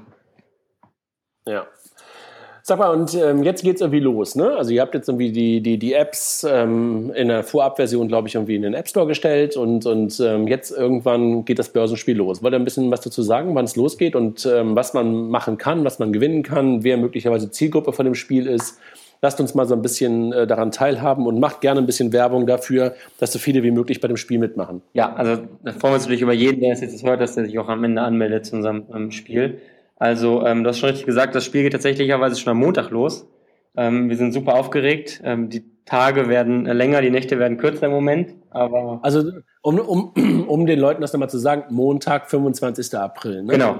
[1.46, 1.66] Ja.
[2.66, 4.56] Sag mal, und ähm, jetzt geht's irgendwie los, ne?
[4.56, 8.36] Also ihr habt jetzt irgendwie die, die, die Apps ähm, in der Vorabversion, glaube ich,
[8.36, 12.42] irgendwie in den App Store gestellt und, und ähm, jetzt irgendwann geht das Börsenspiel los.
[12.42, 15.58] Wollt ihr ein bisschen was dazu sagen, wann es losgeht und ähm, was man machen
[15.58, 18.78] kann, was man gewinnen kann, wer möglicherweise Zielgruppe von dem Spiel ist?
[19.20, 22.46] Lasst uns mal so ein bisschen äh, daran teilhaben und macht gerne ein bisschen Werbung
[22.46, 24.80] dafür, dass so viele wie möglich bei dem Spiel mitmachen.
[24.94, 27.44] Ja, also da freuen wir uns natürlich über jeden, der es jetzt hört, dass der
[27.44, 29.60] sich auch am Ende anmeldet zu unserem ähm, Spiel.
[30.04, 33.26] Also, ähm, du hast schon richtig gesagt, das Spiel geht tatsächlicherweise schon am Montag los.
[33.74, 35.22] Ähm, wir sind super aufgeregt.
[35.24, 38.34] Ähm, die Tage werden länger, die Nächte werden kürzer im Moment.
[38.50, 39.22] Aber also,
[39.62, 42.94] um, um, um den Leuten das nochmal zu sagen, Montag, 25.
[42.98, 43.44] April.
[43.44, 43.52] Ne?
[43.54, 43.76] Genau.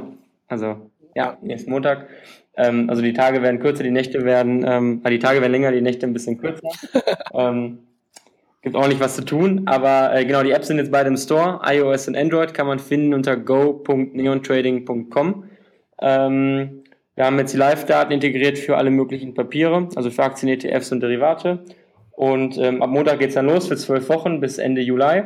[0.49, 2.09] Also, ja, nächsten Montag.
[2.57, 5.83] Ähm, also, die Tage werden kürzer, die Nächte werden, ähm, die Tage werden länger, die
[5.83, 6.71] Nächte ein bisschen kürzer.
[7.35, 7.81] ähm,
[8.63, 11.61] gibt ordentlich was zu tun, aber äh, genau, die Apps sind jetzt beide im Store.
[11.67, 15.51] iOS und Android kann man finden unter go.neontrading.com.
[16.01, 20.91] Ähm, wir haben jetzt die Live-Daten integriert für alle möglichen Papiere, also für Aktien, ETFs
[20.91, 21.61] und Derivate.
[22.11, 25.23] Und ähm, ab Montag geht es dann los für zwölf Wochen bis Ende Juli.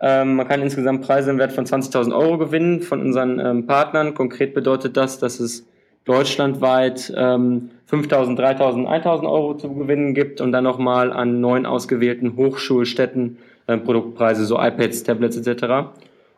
[0.00, 4.14] Ähm, man kann insgesamt Preise im Wert von 20.000 Euro gewinnen von unseren ähm, Partnern.
[4.14, 5.66] Konkret bedeutet das, dass es
[6.04, 12.36] deutschlandweit ähm, 5.000, 3.000, 1.000 Euro zu gewinnen gibt und dann nochmal an neun ausgewählten
[12.36, 15.90] Hochschulstätten äh, Produktpreise, so iPads, Tablets etc.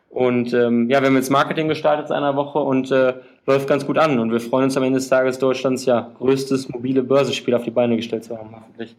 [0.09, 3.13] Und ähm, ja, wir haben jetzt Marketing gestartet in einer Woche und äh,
[3.45, 4.19] läuft ganz gut an.
[4.19, 7.71] Und wir freuen uns am Ende des Tages Deutschlands ja größtes mobile Börsenspiel auf die
[7.71, 8.95] Beine gestellt zu haben, hoffentlich.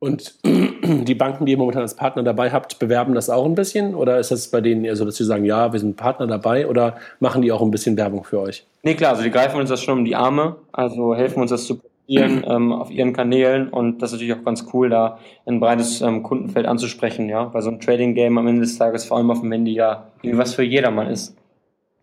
[0.00, 3.94] Und die Banken, die ihr momentan als Partner dabei habt, bewerben das auch ein bisschen?
[3.94, 6.66] Oder ist das bei denen eher so, dass sie sagen, ja, wir sind Partner dabei?
[6.66, 8.64] Oder machen die auch ein bisschen Werbung für euch?
[8.82, 11.66] Nee, klar, also die greifen uns das schon um die Arme, also helfen uns das
[11.66, 13.68] zu probieren ähm, auf ihren Kanälen.
[13.68, 17.60] Und das ist natürlich auch ganz cool, da ein breites ähm, Kundenfeld anzusprechen, ja, weil
[17.60, 20.62] so ein Trading-Game am Ende des Tages vor allem auf dem Handy ja was für
[20.62, 21.36] jedermann ist.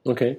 [0.08, 0.38] Okay.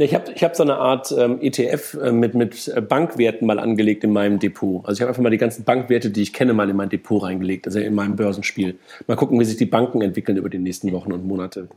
[0.00, 4.04] Ich habe ich hab so eine Art ähm, ETF äh, mit, mit Bankwerten mal angelegt
[4.04, 4.84] in meinem Depot.
[4.84, 7.22] Also ich habe einfach mal die ganzen Bankwerte, die ich kenne, mal in mein Depot
[7.22, 8.76] reingelegt, also in meinem Börsenspiel.
[9.08, 11.68] Mal gucken, wie sich die Banken entwickeln über die nächsten Wochen und Monate.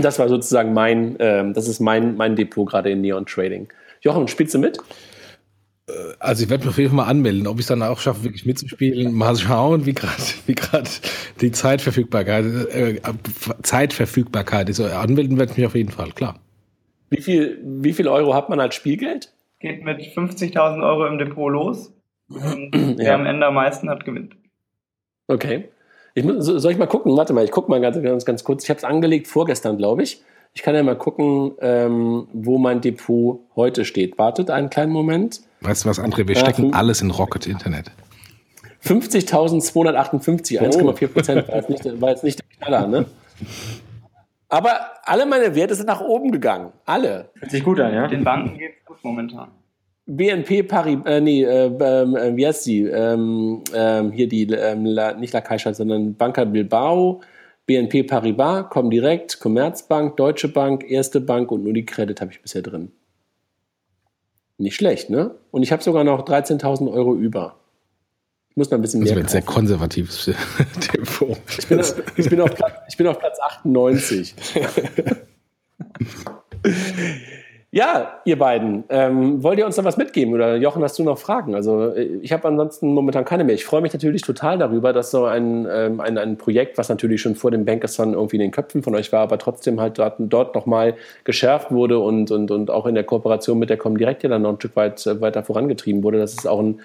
[0.02, 3.68] Das war sozusagen mein, ähm, das ist mein, mein Depot gerade in Neon Trading.
[4.00, 4.78] Jochen, spielst du mit?
[5.88, 8.00] Äh, also ich werde mich auf jeden Fall mal anmelden, ob ich es dann auch
[8.00, 9.12] schaffe, wirklich mitzuspielen.
[9.12, 10.14] Mal schauen, wie gerade
[10.46, 10.54] wie
[11.40, 13.00] die Zeitverfügbarkeit, äh,
[13.62, 14.80] Zeitverfügbarkeit ist.
[14.80, 16.40] Anmelden werde ich mich auf jeden Fall, klar.
[17.10, 19.32] Wie viel, wie viel Euro hat man als Spielgeld?
[19.60, 21.92] Geht mit 50.000 Euro im Depot los.
[22.28, 24.36] Und wer am Ende am meisten hat, gewinnt.
[25.28, 25.68] Okay.
[26.14, 27.16] Ich muss, soll ich mal gucken?
[27.16, 28.64] Warte mal, ich gucke mal ganz, ganz, ganz kurz.
[28.64, 30.22] Ich habe es angelegt vorgestern, glaube ich.
[30.54, 34.18] Ich kann ja mal gucken, ähm, wo mein Depot heute steht.
[34.18, 35.40] Wartet einen kleinen Moment.
[35.64, 36.29] Weißt du was, André?
[36.29, 37.90] Wir stecken äh, alles in Rocket Internet.
[38.85, 41.48] 50.258, 1,4 Prozent.
[41.48, 43.07] War, jetzt nicht, war jetzt nicht der Knaller, ne?
[44.50, 46.72] Aber alle meine Werte sind nach oben gegangen.
[46.85, 47.31] Alle.
[47.38, 48.07] Hört sich gut an, ja?
[48.07, 49.48] Den Banken geht es gut momentan.
[50.07, 52.83] BNP Paribas, äh, nee, äh, äh, wie heißt sie?
[52.83, 57.22] Ähm, ähm, hier die, ähm, La, nicht La Caixa, sondern Banca Bilbao,
[57.64, 62.92] BNP Paribas, Comdirect, Commerzbank, Deutsche Bank, Erste Bank und Unicredit habe ich bisher drin.
[64.58, 65.34] Nicht schlecht, ne?
[65.50, 67.56] Und ich habe sogar noch 13.000 Euro über.
[68.50, 69.14] Ich muss noch ein bisschen mehr.
[69.14, 70.26] Das ist ein sehr konservatives
[70.92, 71.36] Depot.
[71.58, 71.82] Ich bin,
[72.16, 74.34] ich, bin auf Platz, ich bin auf Platz 98.
[77.74, 80.32] ja, ihr beiden, ähm, wollt ihr uns noch was mitgeben?
[80.32, 81.56] Oder Jochen, hast du noch Fragen?
[81.56, 83.56] Also ich habe ansonsten momentan keine mehr.
[83.56, 87.20] Ich freue mich natürlich total darüber, dass so ein, ähm, ein, ein Projekt, was natürlich
[87.20, 90.14] schon vor dem Bankerson irgendwie in den Köpfen von euch war, aber trotzdem halt dort,
[90.20, 94.28] dort nochmal geschärft wurde und, und, und auch in der Kooperation mit der Comdirect ja
[94.28, 96.18] dann noch ein Stück weit äh, weiter vorangetrieben wurde.
[96.18, 96.80] Das ist auch ein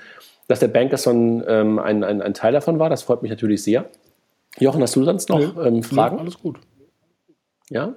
[0.48, 2.90] dass der Bankerson ähm, ein, ein, ein, Teil davon war.
[2.90, 3.88] Das freut mich natürlich sehr.
[4.58, 6.16] Jochen, hast du sonst noch nee, ähm, Fragen?
[6.16, 6.60] Nee, alles gut.
[7.70, 7.94] Ja.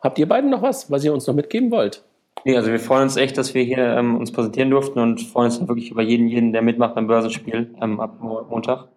[0.00, 2.02] Habt ihr beiden noch was, was ihr uns noch mitgeben wollt?
[2.44, 5.46] Nee, also wir freuen uns echt, dass wir hier ähm, uns präsentieren durften und freuen
[5.46, 8.88] uns wirklich über jeden, jeden, der mitmacht beim Börsenspiel ähm, ab Montag.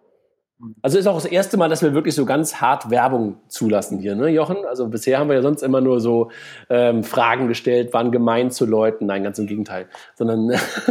[0.82, 4.16] Also ist auch das erste Mal, dass wir wirklich so ganz hart Werbung zulassen hier,
[4.16, 4.56] ne, Jochen?
[4.68, 6.30] Also bisher haben wir ja sonst immer nur so
[6.68, 9.06] ähm, Fragen gestellt, waren gemein zu Leuten.
[9.06, 9.86] Nein, ganz im Gegenteil.
[10.16, 10.50] Sondern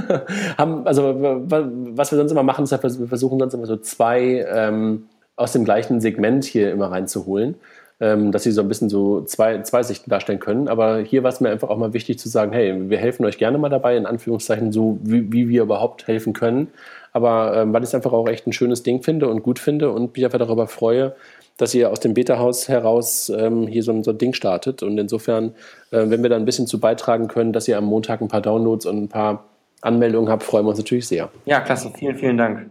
[0.58, 5.10] haben, also was wir sonst immer machen, ist, wir versuchen sonst immer so zwei ähm,
[5.36, 7.56] aus dem gleichen Segment hier immer reinzuholen.
[8.00, 10.68] Ähm, dass sie so ein bisschen so zwei, zwei Sichten darstellen können.
[10.68, 13.40] Aber hier war es mir einfach auch mal wichtig zu sagen, hey, wir helfen euch
[13.40, 16.68] gerne mal dabei, in Anführungszeichen, so wie, wie wir überhaupt helfen können.
[17.12, 19.90] Aber ähm, weil ich es einfach auch echt ein schönes Ding finde und gut finde
[19.90, 21.16] und mich einfach darüber freue,
[21.58, 24.84] dass ihr aus dem Beta-Haus heraus ähm, hier so ein, so ein, Ding startet.
[24.84, 25.56] Und insofern,
[25.92, 28.42] äh, wenn wir da ein bisschen zu beitragen können, dass ihr am Montag ein paar
[28.42, 29.46] Downloads und ein paar
[29.82, 31.30] Anmeldungen habt, freuen wir uns natürlich sehr.
[31.46, 31.92] Ja, klasse.
[31.98, 32.70] Vielen, vielen Dank.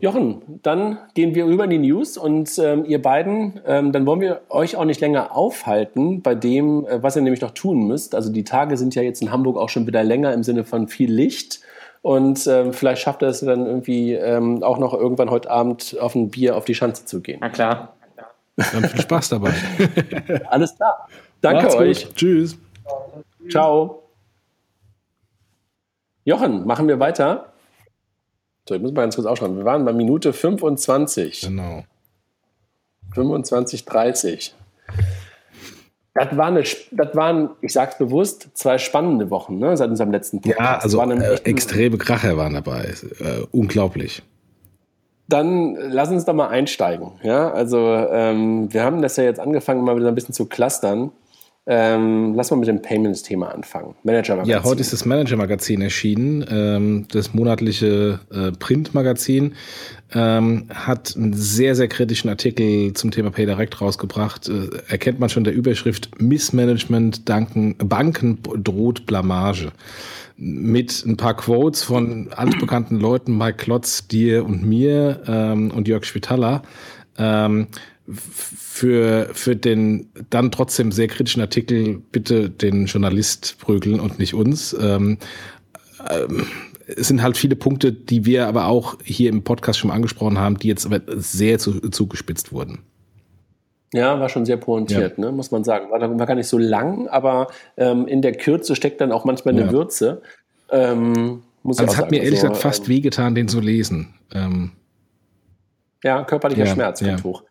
[0.00, 4.20] Jochen, dann gehen wir rüber in die News und ähm, ihr beiden, ähm, dann wollen
[4.20, 8.14] wir euch auch nicht länger aufhalten bei dem, äh, was ihr nämlich noch tun müsst.
[8.14, 10.88] Also die Tage sind ja jetzt in Hamburg auch schon wieder länger im Sinne von
[10.88, 11.60] viel Licht.
[12.02, 16.14] Und ähm, vielleicht schafft er es dann irgendwie ähm, auch noch irgendwann heute Abend auf
[16.14, 17.38] ein Bier auf die Schanze zu gehen.
[17.42, 17.94] Na klar.
[18.56, 19.52] Dann viel Spaß dabei.
[20.48, 21.08] Alles klar.
[21.42, 22.06] Danke Macht's euch.
[22.06, 22.16] Gut.
[22.16, 22.58] Tschüss.
[23.50, 24.02] Ciao.
[26.24, 27.49] Jochen, machen wir weiter?
[28.70, 29.56] So, ich muss mal ganz kurz ausschauen.
[29.56, 31.40] Wir waren bei Minute 25.
[31.40, 31.82] Genau.
[33.14, 34.54] 25, 30.
[36.14, 40.40] Das, war eine, das waren, ich sag's bewusst, zwei spannende Wochen ne, seit unserem letzten
[40.40, 40.60] Podcast.
[40.60, 42.94] Ja, also äh, extreme Kracher waren dabei.
[43.18, 44.22] Äh, unglaublich.
[45.26, 47.10] Dann lass uns doch mal einsteigen.
[47.24, 51.10] Ja, also ähm, wir haben das ja jetzt angefangen, mal wieder ein bisschen zu clustern.
[51.66, 53.94] Ähm, lass mal mit dem Payments-Thema anfangen.
[54.02, 54.50] Manager-Magazin.
[54.50, 59.54] Ja, heute ist das Manager-Magazin erschienen, ähm, das monatliche äh, Print-Magazin.
[60.12, 64.48] Ähm, hat einen sehr, sehr kritischen Artikel zum Thema PayDirect rausgebracht.
[64.48, 69.70] Äh, erkennt man schon der Überschrift Missmanagement, danken, Banken droht Blamage.
[70.38, 76.04] Mit ein paar Quotes von altbekannten Leuten, Mike Klotz, dir und mir ähm, und Jörg
[76.04, 76.62] Spitaler.
[77.18, 77.66] Ähm,
[78.12, 84.76] für, für den dann trotzdem sehr kritischen Artikel bitte den Journalist prügeln und nicht uns.
[84.80, 85.18] Ähm,
[86.08, 86.46] ähm,
[86.86, 90.58] es sind halt viele Punkte, die wir aber auch hier im Podcast schon angesprochen haben,
[90.58, 92.80] die jetzt aber sehr zu, zugespitzt wurden.
[93.92, 95.24] Ja, war schon sehr pointiert, ja.
[95.24, 95.90] ne, muss man sagen.
[95.90, 99.54] War, war gar nicht so lang, aber ähm, in der Kürze steckt dann auch manchmal
[99.54, 99.72] eine ja.
[99.72, 100.22] Würze.
[100.70, 102.10] Ähm, muss also es hat sagen.
[102.10, 104.14] mir ehrlich also, gesagt fast ähm, wehgetan, den zu lesen.
[104.32, 104.72] Ähm,
[106.04, 107.42] ja, körperlicher ja, Schmerz kommt hoch.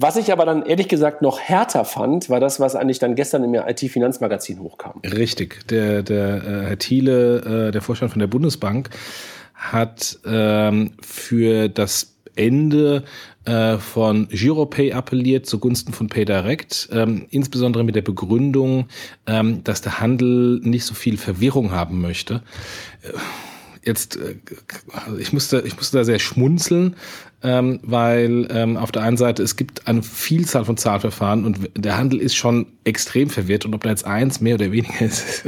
[0.00, 3.42] Was ich aber dann ehrlich gesagt noch härter fand, war das, was eigentlich dann gestern
[3.42, 5.00] im IT-Finanzmagazin hochkam.
[5.04, 5.66] Richtig.
[5.68, 8.90] Der, der äh, Herr Thiele, äh, der Vorstand von der Bundesbank,
[9.54, 13.02] hat ähm, für das Ende
[13.44, 18.86] äh, von Giropay appelliert zugunsten von PayDirect, ähm, insbesondere mit der Begründung,
[19.26, 22.42] ähm, dass der Handel nicht so viel Verwirrung haben möchte.
[23.02, 23.18] Äh,
[23.82, 24.36] jetzt, äh,
[25.18, 26.94] ich musste, ich musste da sehr schmunzeln,
[27.42, 31.96] ähm, weil ähm, auf der einen Seite es gibt eine Vielzahl von Zahlverfahren und der
[31.96, 35.44] Handel ist schon extrem verwirrt und ob da jetzt eins mehr oder weniger ist,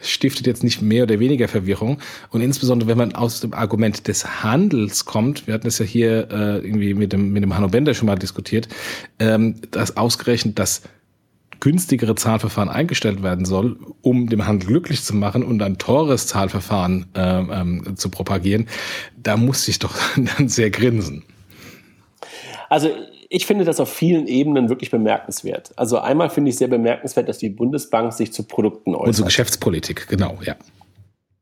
[0.00, 1.98] stiftet jetzt nicht mehr oder weniger Verwirrung.
[2.30, 6.28] Und insbesondere wenn man aus dem Argument des Handels kommt, wir hatten es ja hier
[6.30, 8.68] äh, irgendwie mit dem mit dem Hanno Bender schon mal diskutiert,
[9.18, 10.82] ähm, dass ausgerechnet das
[11.66, 17.06] günstigere Zahlverfahren eingestellt werden soll, um dem Handel glücklich zu machen und ein teures Zahlverfahren
[17.16, 18.68] äh, ähm, zu propagieren,
[19.20, 19.92] da muss ich doch
[20.38, 21.24] dann sehr grinsen.
[22.68, 22.90] Also
[23.28, 25.72] ich finde das auf vielen Ebenen wirklich bemerkenswert.
[25.74, 29.08] Also einmal finde ich sehr bemerkenswert, dass die Bundesbank sich zu Produkten äußert.
[29.08, 30.54] Und zur Geschäftspolitik, genau, ja.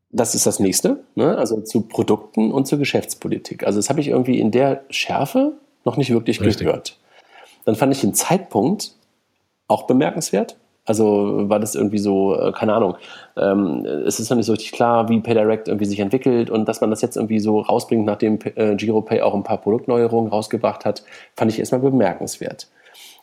[0.09, 1.37] Das ist das nächste, ne?
[1.37, 3.63] also zu Produkten und zur Geschäftspolitik.
[3.63, 6.65] Also das habe ich irgendwie in der Schärfe noch nicht wirklich Richtig.
[6.65, 6.97] gehört.
[7.65, 8.95] Dann fand ich den Zeitpunkt
[9.67, 10.57] auch bemerkenswert.
[10.85, 12.95] Also war das irgendwie so, äh, keine Ahnung,
[13.37, 16.79] ähm, es ist noch nicht so richtig klar, wie PayDirect irgendwie sich entwickelt und dass
[16.79, 21.03] man das jetzt irgendwie so rausbringt, nachdem äh, GiroPay auch ein paar Produktneuerungen rausgebracht hat,
[21.35, 22.67] fand ich erstmal bemerkenswert.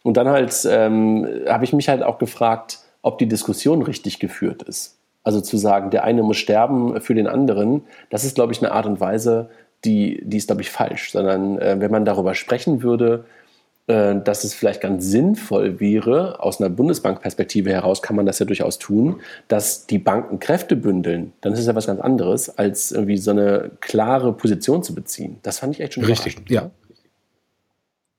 [0.03, 4.63] Und dann halt ähm, habe ich mich halt auch gefragt, ob die Diskussion richtig geführt
[4.63, 4.99] ist.
[5.23, 8.73] Also zu sagen, der eine muss sterben für den anderen, das ist, glaube ich, eine
[8.73, 9.51] Art und Weise,
[9.85, 11.13] die, die ist, glaube ich, falsch.
[11.13, 13.25] Sondern äh, wenn man darüber sprechen würde,
[13.87, 18.79] dass es vielleicht ganz sinnvoll wäre, aus einer Bundesbankperspektive heraus kann man das ja durchaus
[18.79, 21.33] tun, dass die Banken Kräfte bündeln.
[21.41, 25.39] Dann ist es ja was ganz anderes, als irgendwie so eine klare Position zu beziehen.
[25.43, 26.71] Das fand ich echt schon Richtig, ja.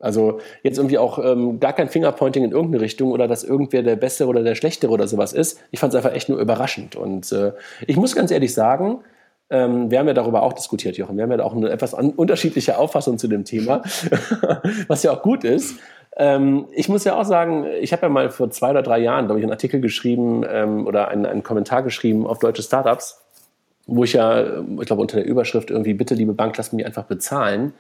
[0.04, 3.95] Also jetzt irgendwie auch ähm, gar kein Fingerpointing in irgendeine Richtung oder dass irgendwer der
[3.95, 5.62] Bessere oder der Schlechtere oder sowas ist.
[5.71, 6.97] Ich fand es einfach echt nur überraschend.
[6.97, 7.54] Und äh,
[7.88, 8.99] ich muss ganz ehrlich sagen,
[9.53, 11.15] ähm, wir haben ja darüber auch diskutiert, Jochen.
[11.15, 13.83] Wir haben ja auch eine etwas unterschiedliche Auffassung zu dem Thema,
[14.87, 15.77] was ja auch gut ist.
[16.17, 19.27] Ähm, ich muss ja auch sagen, ich habe ja mal vor zwei oder drei Jahren,
[19.27, 23.21] glaube ich, einen Artikel geschrieben ähm, oder einen, einen Kommentar geschrieben auf deutsche Startups,
[23.85, 27.03] wo ich ja, ich glaube, unter der Überschrift irgendwie, bitte, liebe Bank, lass mich einfach
[27.03, 27.73] bezahlen,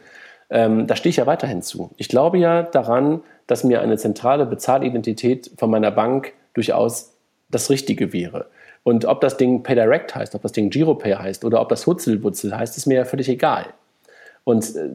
[0.51, 1.89] ähm, da stehe ich ja weiterhin zu.
[1.97, 7.13] Ich glaube ja daran, dass mir eine zentrale Bezahlidentität von meiner Bank durchaus
[7.49, 8.45] das Richtige wäre.
[8.83, 12.55] Und ob das Ding PayDirect heißt, ob das Ding GiroPay heißt oder ob das Hutzelwutzel
[12.55, 13.67] heißt, ist mir ja völlig egal.
[14.43, 14.89] Und äh,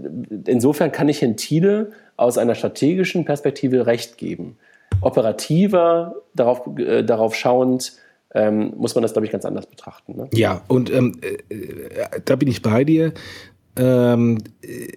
[0.46, 4.59] insofern kann ich Herrn Thiele aus einer strategischen Perspektive recht geben.
[5.01, 7.94] Operativer, darauf, äh, darauf schauend,
[8.35, 10.16] ähm, muss man das, glaube ich, ganz anders betrachten.
[10.16, 10.29] Ne?
[10.35, 13.14] Ja, und ähm, äh, äh da bin ich bei dir.
[13.77, 14.92] Ähm, äh,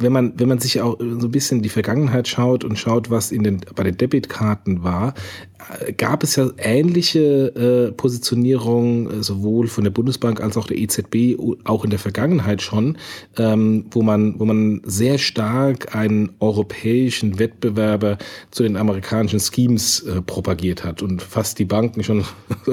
[0.00, 3.32] wenn man, wenn man sich auch so ein bisschen die Vergangenheit schaut und schaut, was
[3.32, 5.14] in den, bei den Debitkarten war,
[5.96, 11.38] gab es ja ähnliche äh, Positionierungen äh, sowohl von der Bundesbank als auch der EZB
[11.64, 12.98] auch in der Vergangenheit schon,
[13.36, 18.18] ähm, wo man wo man sehr stark einen europäischen Wettbewerber
[18.50, 22.24] zu den amerikanischen Schemes äh, propagiert hat und fast die Banken schon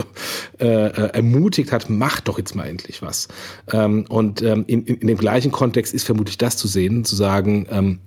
[0.60, 3.28] äh, äh, ermutigt hat, macht doch jetzt mal endlich was.
[3.72, 7.16] Ähm, und ähm, in, in, in dem gleichen Kontext ist vermutlich das zu sehen, zu
[7.16, 8.00] sagen ähm, ähm,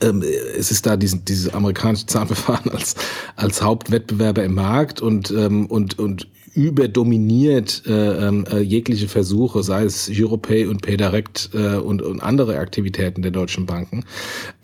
[0.00, 2.94] es ist da diesen, dieses amerikanische Zahnverfahren als,
[3.36, 9.84] als Hauptwettbewerber im Markt und, ähm, und, und überdominiert äh, ähm, äh, jegliche Versuche, sei
[9.84, 14.04] es Europay und PayDirect äh, und, und andere Aktivitäten der deutschen Banken.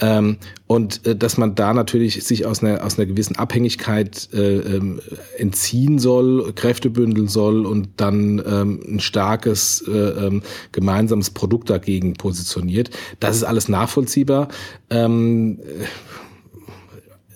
[0.00, 4.57] Ähm, und äh, dass man da natürlich sich aus einer, aus einer gewissen Abhängigkeit äh,
[4.57, 5.00] ähm,
[5.38, 12.14] entziehen soll, Kräfte bündeln soll und dann ähm, ein starkes äh, ähm, gemeinsames Produkt dagegen
[12.14, 12.90] positioniert.
[13.20, 14.48] Das ist alles nachvollziehbar.
[14.90, 15.61] Ähm,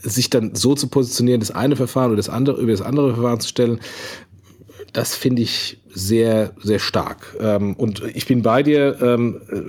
[0.02, 3.40] sich dann so zu positionieren, das eine Verfahren oder das andere über das andere Verfahren
[3.40, 3.80] zu stellen,
[4.92, 7.37] das finde ich sehr, sehr stark.
[7.40, 8.96] Ähm, und ich bin bei dir.
[9.01, 9.61] Ähm, äh,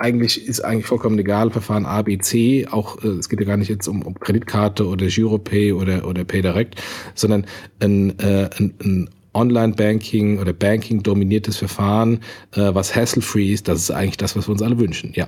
[0.00, 3.56] eigentlich ist eigentlich vollkommen egal, Verfahren A, B, C, auch äh, es geht ja gar
[3.56, 6.80] nicht jetzt um, um Kreditkarte oder Giropay oder, oder PayDirect,
[7.16, 7.46] sondern
[7.80, 12.20] ein, äh, ein, ein Online-Banking oder Banking-dominiertes Verfahren,
[12.54, 15.26] äh, was hassle-free ist, das ist eigentlich das, was wir uns alle wünschen, ja.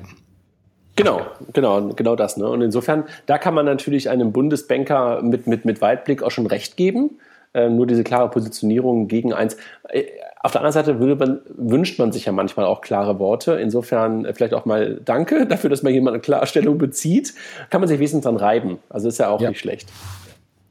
[0.97, 1.23] Genau,
[1.53, 2.37] genau, genau das.
[2.37, 2.47] Ne?
[2.49, 6.77] Und insofern, da kann man natürlich einem Bundesbanker mit, mit, mit Weitblick auch schon recht
[6.77, 7.19] geben.
[7.53, 9.57] Äh, nur diese klare Positionierung gegen eins.
[9.89, 10.05] Äh,
[10.43, 13.55] auf der anderen Seite man, wünscht man sich ja manchmal auch klare Worte.
[13.55, 17.35] Insofern äh, vielleicht auch mal Danke dafür, dass man jemand eine Klarstellung bezieht.
[17.71, 18.79] Kann man sich wesentlich dran reiben.
[18.89, 19.49] Also ist ja auch ja.
[19.49, 19.89] nicht schlecht.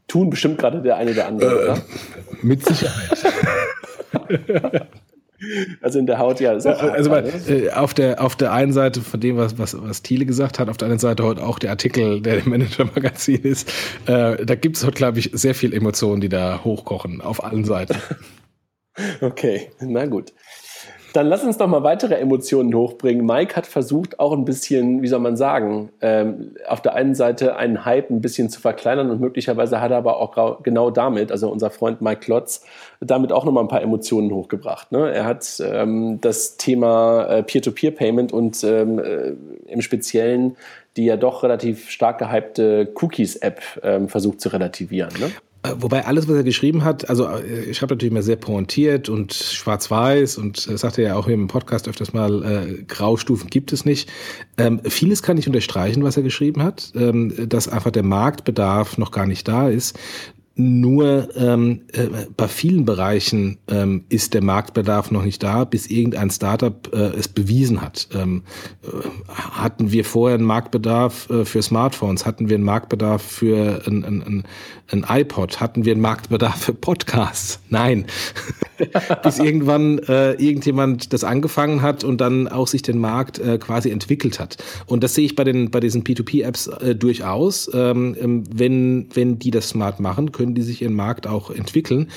[0.08, 1.82] Tun bestimmt gerade der eine oder andere, äh, oder?
[2.42, 3.26] Mit Sicherheit.
[5.82, 6.60] Also in der Haut ja.
[6.60, 10.02] So also mal, äh, auf der auf der einen Seite von dem, was, was, was
[10.02, 13.70] Thiele gesagt hat, auf der anderen Seite heute auch der Artikel, der im Manager-Magazin ist,
[14.06, 17.66] äh, da gibt es heute, glaube ich, sehr viel Emotionen, die da hochkochen, auf allen
[17.66, 17.96] Seiten.
[19.22, 20.34] okay, na gut.
[21.14, 23.26] Dann lass uns doch mal weitere Emotionen hochbringen.
[23.26, 27.56] Mike hat versucht, auch ein bisschen, wie soll man sagen, ähm, auf der einen Seite
[27.56, 31.50] einen Hype ein bisschen zu verkleinern und möglicherweise hat er aber auch genau damit, also
[31.50, 32.64] unser Freund Mike Klotz,
[33.00, 34.92] damit auch nochmal ein paar Emotionen hochgebracht.
[34.92, 35.12] Ne?
[35.12, 39.34] Er hat ähm, das Thema äh, Peer-to-Peer-Payment und ähm, äh,
[39.68, 40.56] im Speziellen
[40.98, 45.14] die ja doch relativ stark gehypte Cookies-App ähm, versucht zu relativieren.
[45.20, 45.32] Ne?
[45.62, 49.10] Äh, wobei alles, was er geschrieben hat, also äh, ich habe natürlich immer sehr pointiert
[49.10, 53.84] und schwarz-weiß und sagte er ja auch im Podcast öfters mal, äh, Graustufen gibt es
[53.84, 54.10] nicht.
[54.58, 59.12] Ähm, vieles kann ich unterstreichen, was er geschrieben hat, ähm, dass einfach der Marktbedarf noch
[59.12, 60.00] gar nicht da ist.
[60.56, 66.30] Nur ähm, äh, bei vielen Bereichen ähm, ist der Marktbedarf noch nicht da, bis irgendein
[66.32, 68.10] Startup äh, es bewiesen hat.
[68.14, 68.44] Ähm,
[68.84, 68.88] äh,
[69.30, 72.26] hatten wir vorher einen Marktbedarf äh, für Smartphones?
[72.26, 74.44] Hatten wir einen Marktbedarf für ein, ein, ein,
[74.92, 75.62] ein iPod?
[75.62, 77.62] Hatten wir einen Marktbedarf für Podcasts?
[77.70, 78.06] Nein.
[79.24, 83.92] bis irgendwann äh, irgendjemand das angefangen hat und dann auch sich den Markt äh, quasi
[83.92, 84.58] entwickelt hat.
[84.88, 87.72] Und das sehe ich bei den bei diesen P2P-Apps äh, durchaus.
[87.74, 91.52] Ähm, ähm, wenn wenn die das smart machen, können können die sich ihren Markt auch
[91.52, 92.10] entwickeln.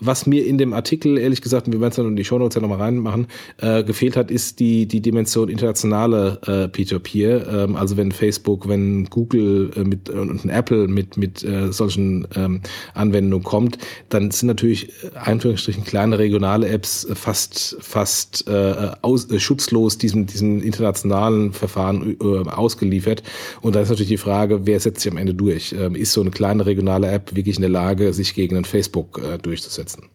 [0.00, 2.60] Was mir in dem Artikel, ehrlich gesagt, wir werden es dann in die Shownotes ja
[2.60, 3.26] nochmal reinmachen,
[3.58, 7.48] äh, gefehlt hat, ist die, die Dimension internationale äh, Peer-to-Peer.
[7.48, 12.60] Ähm, also wenn Facebook, wenn Google äh, mit, und Apple mit, mit äh, solchen ähm,
[12.94, 19.40] Anwendungen kommt, dann sind natürlich äh, Einführungsstrichen kleine regionale Apps fast, fast äh, aus, äh,
[19.40, 23.22] schutzlos diesem, diesem internationalen Verfahren äh, ausgeliefert.
[23.62, 25.74] Und da ist natürlich die Frage, wer setzt sich am Ende durch?
[25.76, 29.20] Ähm, ist so eine kleine regionale App wirklich in der Lage, sich gegen ein Facebook
[29.24, 29.87] äh, durchzusetzen?
[29.88, 30.10] Umsetzen.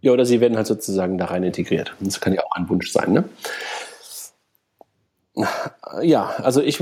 [0.00, 1.94] Ja, oder sie werden halt sozusagen da rein integriert.
[2.00, 3.24] Das kann ja auch ein Wunsch sein, ne?
[6.02, 6.78] Ja, also ich,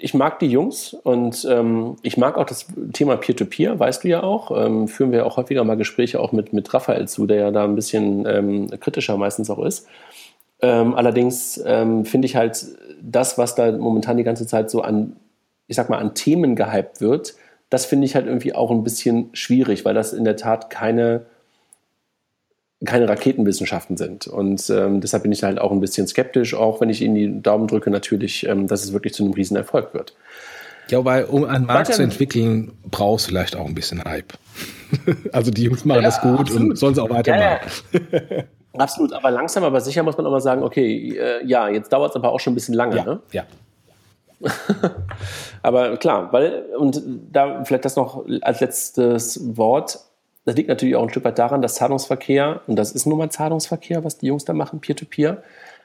[0.00, 4.08] ich mag die Jungs und ähm, ich mag auch das Thema Peer-to-Peer, -Peer, weißt du
[4.08, 4.50] ja auch.
[4.50, 7.62] Ähm, führen wir auch häufiger mal Gespräche auch mit, mit Raphael zu, der ja da
[7.62, 9.86] ein bisschen ähm, kritischer meistens auch ist.
[10.60, 12.66] Ähm, allerdings ähm, finde ich halt
[13.00, 15.14] das, was da momentan die ganze Zeit so an,
[15.68, 17.34] ich sag mal, an Themen gehypt wird,
[17.70, 21.26] das finde ich halt irgendwie auch ein bisschen schwierig, weil das in der Tat keine
[22.84, 24.26] keine Raketenwissenschaften sind.
[24.26, 27.42] Und ähm, deshalb bin ich halt auch ein bisschen skeptisch, auch wenn ich Ihnen die
[27.42, 30.14] Daumen drücke, natürlich, ähm, dass es wirklich zu einem Riesenerfolg wird.
[30.88, 34.34] Ja, wobei, um einen Markt zu entwickeln, brauchst du vielleicht auch ein bisschen Hype.
[35.32, 36.70] also die Jungs machen ja, das gut absolut.
[36.70, 37.70] und sollen es auch weitermachen.
[37.92, 38.00] Ja,
[38.36, 38.44] ja.
[38.78, 42.10] absolut, aber langsam, aber sicher muss man auch mal sagen, okay, äh, ja, jetzt dauert
[42.10, 42.96] es aber auch schon ein bisschen lange.
[42.96, 43.20] Ja, ne?
[43.32, 43.44] ja.
[45.62, 47.02] aber klar, weil, und
[47.32, 49.98] da vielleicht das noch als letztes Wort,
[50.46, 53.30] das liegt natürlich auch ein Stück weit daran, dass Zahlungsverkehr, und das ist nun mal
[53.30, 55.42] Zahlungsverkehr, was die Jungs da machen, Peer-to-Peer, -Peer,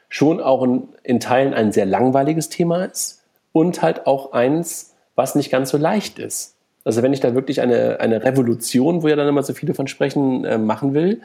[0.07, 5.35] schon auch in, in Teilen ein sehr langweiliges Thema ist und halt auch eins, was
[5.35, 6.55] nicht ganz so leicht ist.
[6.83, 9.87] Also wenn ich da wirklich eine, eine Revolution, wo ja dann immer so viele von
[9.87, 11.21] sprechen, äh, machen will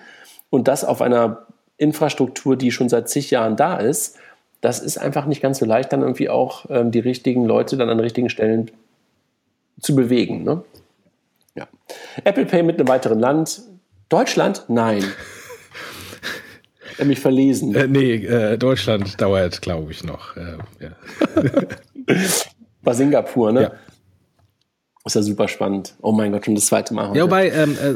[0.51, 4.17] und das auf einer Infrastruktur, die schon seit zig Jahren da ist,
[4.61, 7.91] das ist einfach nicht ganz so leicht, dann irgendwie auch ähm, die richtigen Leute dann
[7.91, 8.71] an richtigen Stellen
[9.81, 10.45] zu bewegen.
[10.45, 10.63] Ne?
[11.57, 11.67] Ja.
[12.25, 13.63] Apple Pay mit einem weiteren Land.
[14.09, 14.65] Deutschland?
[14.69, 15.05] Nein.
[17.05, 17.75] mich verlesen.
[17.75, 20.37] Äh, nee, äh, Deutschland dauert, glaube ich, noch.
[20.37, 20.93] Äh, ja.
[22.83, 23.63] War Singapur, ne?
[23.63, 23.73] Ja.
[25.05, 25.95] Ist ja super spannend.
[26.03, 27.11] Oh mein Gott, schon das zweite Mal.
[27.11, 27.19] Heute.
[27.19, 27.95] Ja, wobei, ähm, äh,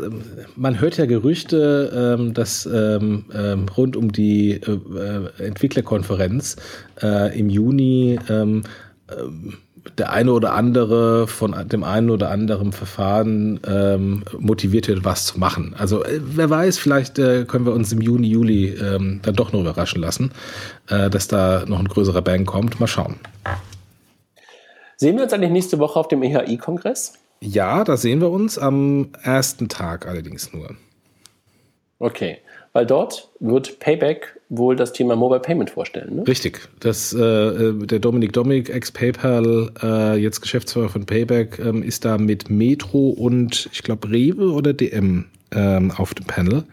[0.54, 4.78] man hört ja Gerüchte, ähm, dass ähm, ähm rund um die äh,
[5.40, 6.54] äh, Entwicklerkonferenz
[7.02, 8.62] äh, im Juni ähm,
[9.10, 9.58] ähm,
[9.98, 15.38] der eine oder andere von dem einen oder anderen Verfahren ähm, motiviert wird, was zu
[15.38, 15.74] machen.
[15.78, 19.52] Also äh, wer weiß, vielleicht äh, können wir uns im Juni, Juli ähm, dann doch
[19.52, 20.32] noch überraschen lassen,
[20.88, 22.80] äh, dass da noch ein größerer Bang kommt.
[22.80, 23.16] Mal schauen.
[24.96, 27.14] Sehen wir uns eigentlich nächste Woche auf dem EHI-Kongress?
[27.40, 30.76] Ja, da sehen wir uns am ersten Tag allerdings nur.
[31.98, 32.38] Okay,
[32.72, 36.16] weil dort wird Payback wohl das Thema Mobile Payment vorstellen.
[36.16, 36.28] Ne?
[36.28, 36.68] Richtig.
[36.80, 42.18] Das, äh, äh der Dominik Dominik, ex-PayPal, äh, jetzt Geschäftsführer von Payback, ähm, ist da
[42.18, 46.64] mit Metro und ich glaube Rewe oder DM ähm, auf dem Panel.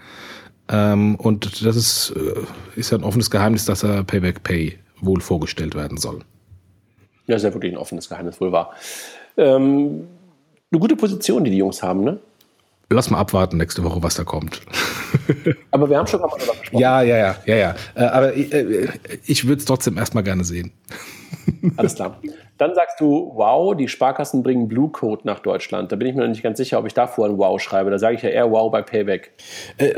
[0.70, 5.22] Ähm, und das ist, äh, ist ja ein offenes Geheimnis, dass er Payback Pay wohl
[5.22, 6.20] vorgestellt werden soll.
[7.28, 8.74] Ja, ist ja wirklich ein offenes Geheimnis, wohl wahr.
[9.38, 10.08] Ähm,
[10.72, 12.20] eine gute Position, die die Jungs haben, ne?
[12.90, 14.62] Lass mal abwarten nächste Woche, was da kommt.
[15.72, 16.80] Aber wir haben schon mal darüber gesprochen.
[16.80, 17.76] Ja, ja, ja, ja, ja.
[17.96, 18.88] Äh, aber äh,
[19.26, 20.72] ich würde es trotzdem erstmal gerne sehen.
[21.78, 22.20] Alles klar.
[22.58, 25.92] Dann sagst du, wow, die Sparkassen bringen Blue Code nach Deutschland.
[25.92, 27.92] Da bin ich mir noch nicht ganz sicher, ob ich davor ein Wow schreibe.
[27.92, 29.32] Da sage ich ja eher Wow bei Payback.
[29.78, 29.94] Äh,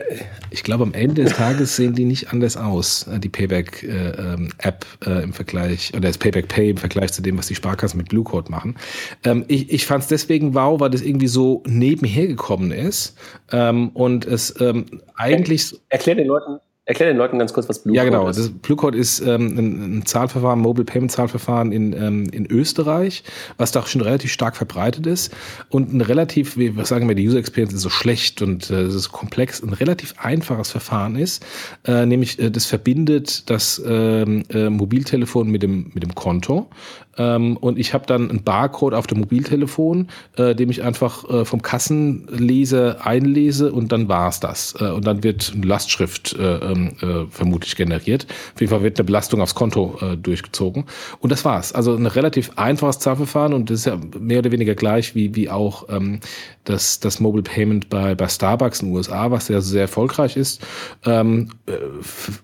[0.49, 5.09] ich glaube, am Ende des Tages sehen die nicht anders aus, äh, die Payback-App äh,
[5.09, 8.09] äh, im Vergleich, oder das Payback Pay im Vergleich zu dem, was die Sparkassen mit
[8.09, 8.75] Blue Code machen.
[9.23, 13.17] Ähm, ich ich fand es deswegen wow, weil das irgendwie so nebenher gekommen ist
[13.51, 15.79] ähm, und es ähm, eigentlich.
[15.89, 16.59] Erklär den Leuten,
[16.89, 18.11] Erklär den Leuten ganz kurz, was Blue Code ist.
[18.11, 18.27] Ja, genau.
[18.27, 23.23] Das Blue Code ist ähm, ein, ein, Zahlverfahren, Mobile Payment Zahlverfahren in, ähm, in Österreich,
[23.57, 25.31] was da auch schon relativ stark verbreitet ist
[25.69, 28.81] und ein relativ, wie was sagen wir, die User Experience ist so schlecht und äh,
[28.81, 31.45] es ist komplex, ein relativ einfaches Verfahren ist,
[31.85, 36.71] äh, nämlich äh, das verbindet das ähm, äh, Mobiltelefon mit dem mit dem Konto
[37.19, 40.07] ähm, und ich habe dann einen Barcode auf dem Mobiltelefon,
[40.37, 44.73] äh, dem ich einfach äh, vom Kassenleser einlese und dann war's das.
[44.79, 48.25] Äh, und dann wird eine Lastschrift äh, ähm, äh, vermutlich generiert.
[48.55, 50.85] Auf jeden Fall wird eine Belastung aufs Konto äh, durchgezogen.
[51.19, 51.73] Und das war's.
[51.73, 55.49] Also ein relativ einfaches Zahlverfahren und das ist ja mehr oder weniger gleich wie, wie
[55.49, 56.21] auch ähm,
[56.63, 60.65] das, das Mobile Payment bei, bei Starbucks in den USA, was ja sehr erfolgreich ist,
[61.05, 61.73] ähm, äh,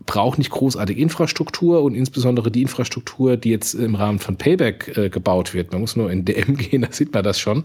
[0.05, 5.09] braucht nicht großartige Infrastruktur und insbesondere die Infrastruktur, die jetzt im Rahmen von Payback äh,
[5.09, 7.63] gebaut wird, man muss nur in DM gehen, da sieht man das schon,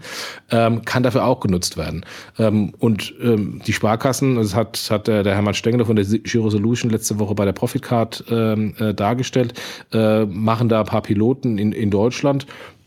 [0.50, 2.04] ähm, kann dafür auch genutzt werden.
[2.38, 6.50] Ähm, und ähm, die Sparkassen, das hat, hat der, der Hermann Stengler von der Giro
[6.50, 9.54] Solution letzte Woche bei der Profitcard ähm, äh, dargestellt,
[9.92, 12.46] äh, machen da ein paar Piloten in, in Deutschland.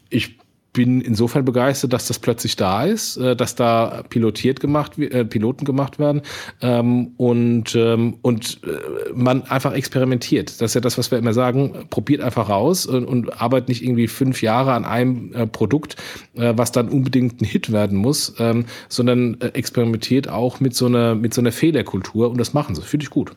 [0.09, 0.37] Ich
[0.73, 5.65] bin insofern begeistert, dass das plötzlich da ist, äh, dass da pilotiert gemacht, äh, Piloten
[5.65, 6.23] gemacht werden
[6.61, 10.49] ähm, und ähm, und äh, man einfach experimentiert.
[10.61, 13.83] Das ist ja das, was wir immer sagen: Probiert einfach raus und, und arbeitet nicht
[13.83, 15.95] irgendwie fünf Jahre an einem äh, Produkt,
[16.35, 20.87] äh, was dann unbedingt ein Hit werden muss, ähm, sondern äh, experimentiert auch mit so
[20.87, 22.81] einer mit so einer Fehlerkultur und das machen sie.
[22.81, 23.31] Finde ich gut.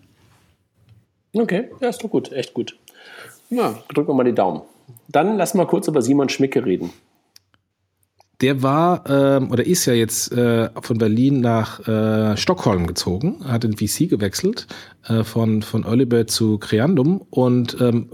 [1.35, 2.79] Okay, ja, ist doch gut, echt gut.
[3.51, 4.63] Ja, drücken wir mal die Daumen.
[5.09, 6.91] Dann lass mal kurz über Simon Schmicke reden
[8.41, 13.65] der war ähm, oder ist ja jetzt äh, von Berlin nach äh, Stockholm gezogen, hat
[13.65, 14.67] in VC gewechselt
[15.09, 18.11] äh, von von Oliver zu Creandum und ähm,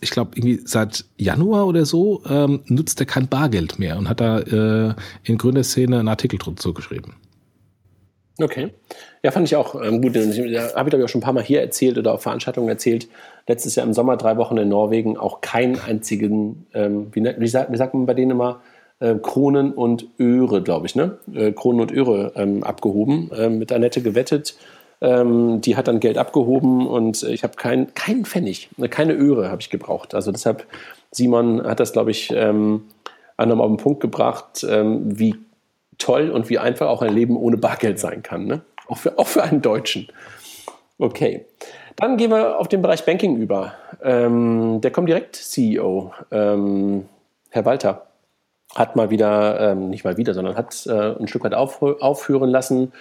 [0.00, 4.20] ich glaube irgendwie seit Januar oder so ähm, nutzt er kein Bargeld mehr und hat
[4.20, 4.94] da äh,
[5.24, 7.16] in Gründerszene einen Artikel drunter geschrieben.
[8.40, 8.70] Okay.
[9.22, 10.16] Ja, fand ich auch ähm, gut.
[10.16, 13.08] Habe ich, glaube ich, auch schon ein paar Mal hier erzählt oder auf Veranstaltungen erzählt.
[13.46, 17.72] Letztes Jahr im Sommer drei Wochen in Norwegen auch keinen einzigen, ähm, wie, wie, sagt,
[17.72, 18.60] wie sagt man bei denen immer,
[19.00, 21.18] äh, Kronen und Öre, glaube ich, ne?
[21.32, 24.56] Äh, Kronen und Öre ähm, abgehoben, äh, mit Annette gewettet.
[25.00, 29.60] Ähm, die hat dann Geld abgehoben und ich habe keinen kein Pfennig, keine Öre habe
[29.60, 30.14] ich gebraucht.
[30.14, 30.66] Also deshalb,
[31.10, 32.84] Simon hat das, glaube ich, ähm,
[33.38, 35.34] nochmal auf den Punkt gebracht, ähm, wie
[35.98, 38.46] toll und wie einfach auch ein Leben ohne Bargeld sein kann.
[38.46, 38.62] Ne?
[38.88, 40.08] Auch, für, auch für einen Deutschen.
[40.98, 41.44] Okay.
[41.96, 43.74] Dann gehen wir auf den Bereich Banking über.
[44.02, 47.08] Ähm, der kommt direkt CEO, ähm,
[47.50, 48.06] Herr Walter,
[48.74, 52.50] hat mal wieder, ähm, nicht mal wieder, sondern hat äh, ein Stück weit auf, aufführen
[52.50, 52.92] lassen,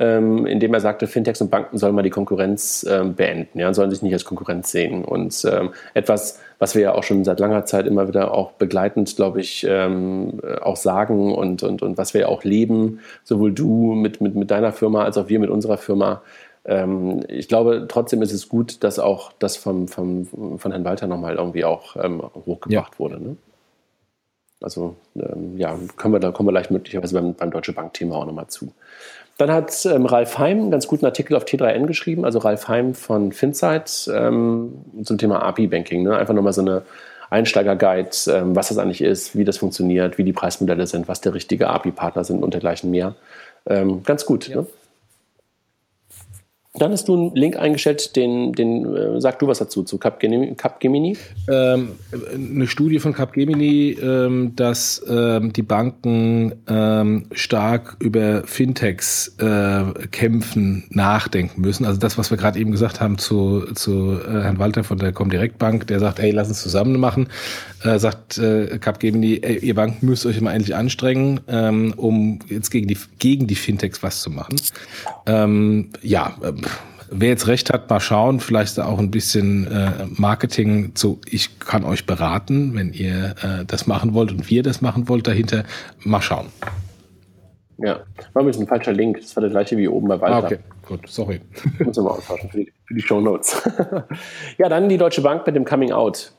[0.00, 3.90] ähm, indem er sagte, Fintechs und Banken sollen mal die Konkurrenz ähm, beenden, ja, sollen
[3.90, 5.04] sich nicht als Konkurrenz sehen.
[5.04, 9.14] Und ähm, etwas, was wir ja auch schon seit langer Zeit immer wieder auch begleitend,
[9.14, 13.92] glaube ich, ähm, auch sagen und, und, und was wir ja auch leben, sowohl du
[13.92, 16.22] mit, mit, mit deiner Firma als auch wir mit unserer Firma.
[16.64, 21.06] Ähm, ich glaube, trotzdem ist es gut, dass auch das vom, vom, von Herrn Walter
[21.08, 22.98] nochmal irgendwie auch hochgebracht ja.
[22.98, 23.22] wurde.
[23.22, 23.36] Ne?
[24.62, 24.96] Also
[25.56, 28.72] ja, können wir, da kommen wir gleich möglicherweise beim, beim Deutsche Bank-Thema auch nochmal zu.
[29.38, 32.94] Dann hat ähm, Ralf Heim einen ganz guten Artikel auf T3N geschrieben, also Ralf Heim
[32.94, 36.02] von Finsight ähm, zum Thema API-Banking.
[36.02, 36.14] Ne?
[36.14, 36.82] Einfach nochmal so eine
[37.30, 41.32] Einsteiger-Guide, ähm, was das eigentlich ist, wie das funktioniert, wie die Preismodelle sind, was der
[41.32, 43.14] richtige API-Partner sind und dergleichen mehr.
[43.66, 44.46] Ähm, ganz gut.
[44.48, 44.56] Ja.
[44.56, 44.66] Ne?
[46.80, 51.14] Dann hast du einen Link eingestellt, den, den äh, sag du was dazu, zu Capgemini?
[51.46, 51.90] Ähm,
[52.34, 60.84] eine Studie von Capgemini, ähm, dass ähm, die Banken ähm, stark über Fintechs äh, kämpfen,
[60.88, 61.84] nachdenken müssen.
[61.84, 65.12] Also das, was wir gerade eben gesagt haben zu, zu äh, Herrn Walter von der
[65.12, 67.28] Comdirect Bank, der sagt, hey, lass uns zusammen machen,
[67.84, 72.70] äh, sagt äh, Capgemini, ey, ihr Banken müsst euch mal endlich anstrengen, ähm, um jetzt
[72.70, 74.56] gegen die, gegen die Fintechs was zu machen.
[75.26, 76.36] Ähm, ja,
[77.10, 78.40] wer jetzt recht hat, mal schauen.
[78.40, 83.86] Vielleicht auch ein bisschen äh, Marketing zu, ich kann euch beraten, wenn ihr äh, das
[83.86, 85.64] machen wollt und wir das machen wollt dahinter.
[86.04, 86.46] Mal schauen.
[87.78, 88.00] Ja,
[88.34, 89.20] war ein bisschen ein falscher Link.
[89.20, 90.36] Das war der gleiche wie oben bei Walter.
[90.36, 91.40] Ah, okay, gut, sorry.
[91.78, 93.62] Muss wir mal austauschen für die, für die Show Notes.
[94.58, 96.32] ja, dann die Deutsche Bank mit dem Coming Out.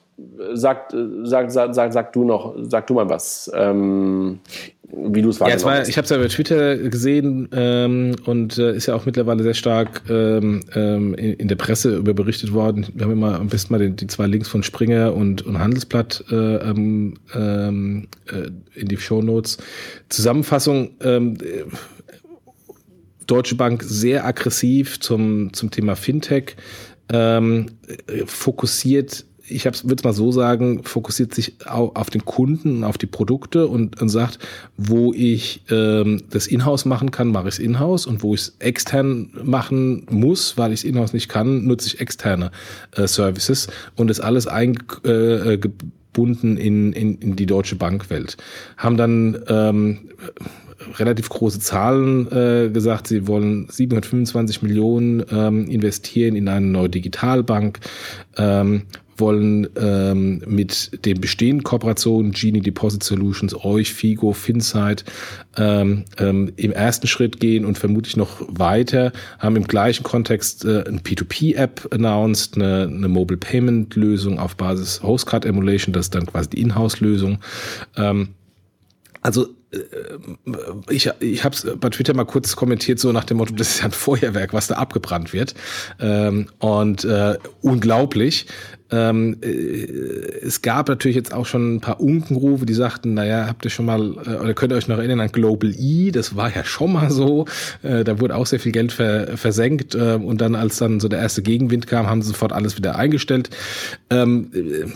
[0.54, 0.94] Sag,
[1.24, 3.50] sag, sag, sag, sag du noch, sag du mal was.
[3.56, 4.40] Ähm,
[4.92, 8.58] wie du es wahrgenommen ja, war, Ich habe es ja bei Twitter gesehen ähm, und
[8.58, 12.54] äh, ist ja auch mittlerweile sehr stark ähm, ähm, in, in, der Presse über berichtet
[12.54, 12.88] worden.
[12.94, 16.26] Wir haben immer am besten mal die, die zwei Links von Springer und, und Handelsblatt
[16.30, 19.58] äh, ähm, ähm, äh, in die Show Notes.
[20.10, 20.92] Zusammenfassung.
[23.28, 26.58] Deutsche Bank sehr aggressiv zum, zum Thema Fintech,
[27.14, 27.68] ähm,
[28.26, 33.68] fokussiert ich würde es mal so sagen, fokussiert sich auf, den Kunden, auf die Produkte
[33.68, 34.40] und, und sagt,
[34.78, 38.56] wo ich ähm, das Inhouse machen kann, mache ich es Inhouse und wo ich es
[38.60, 42.52] extern machen muss, weil ich es Inhouse nicht kann, nutze ich externe
[42.96, 48.38] äh, Services und das alles eingebunden äh, in, in, in die deutsche Bankwelt.
[48.78, 50.00] Haben dann ähm,
[50.98, 53.08] relativ große Zahlen äh, gesagt.
[53.08, 57.80] Sie wollen 725 Millionen ähm, investieren in eine neue Digitalbank,
[58.38, 58.84] ähm,
[59.22, 65.06] wollen ähm, mit den bestehenden Kooperationen Genie Deposit Solutions, euch, Figo, Finsight
[65.56, 70.84] ähm, ähm, im ersten Schritt gehen und vermutlich noch weiter, haben im gleichen Kontext äh,
[70.86, 76.26] ein P2P-App announced, eine, eine Mobile Payment Lösung auf Basis Hostcard Emulation, das ist dann
[76.26, 77.40] quasi die Inhouse-Lösung.
[77.96, 78.30] Ähm,
[79.22, 79.48] also
[80.90, 83.80] ich, ich habe es bei Twitter mal kurz kommentiert, so nach dem Motto, das ist
[83.80, 85.54] ja ein Feuerwerk, was da abgebrannt wird.
[86.00, 88.48] Ähm, und äh, unglaublich.
[88.92, 93.64] Ähm, äh, es gab natürlich jetzt auch schon ein paar Unkenrufe, die sagten, naja, habt
[93.64, 96.54] ihr schon mal, äh, oder könnt ihr euch noch erinnern an Global E, das war
[96.54, 97.46] ja schon mal so,
[97.84, 101.08] äh, da wurde auch sehr viel Geld ver, versenkt äh, und dann, als dann so
[101.08, 103.50] der erste Gegenwind kam, haben sie sofort alles wieder eingestellt.
[104.10, 104.90] Ähm, äh,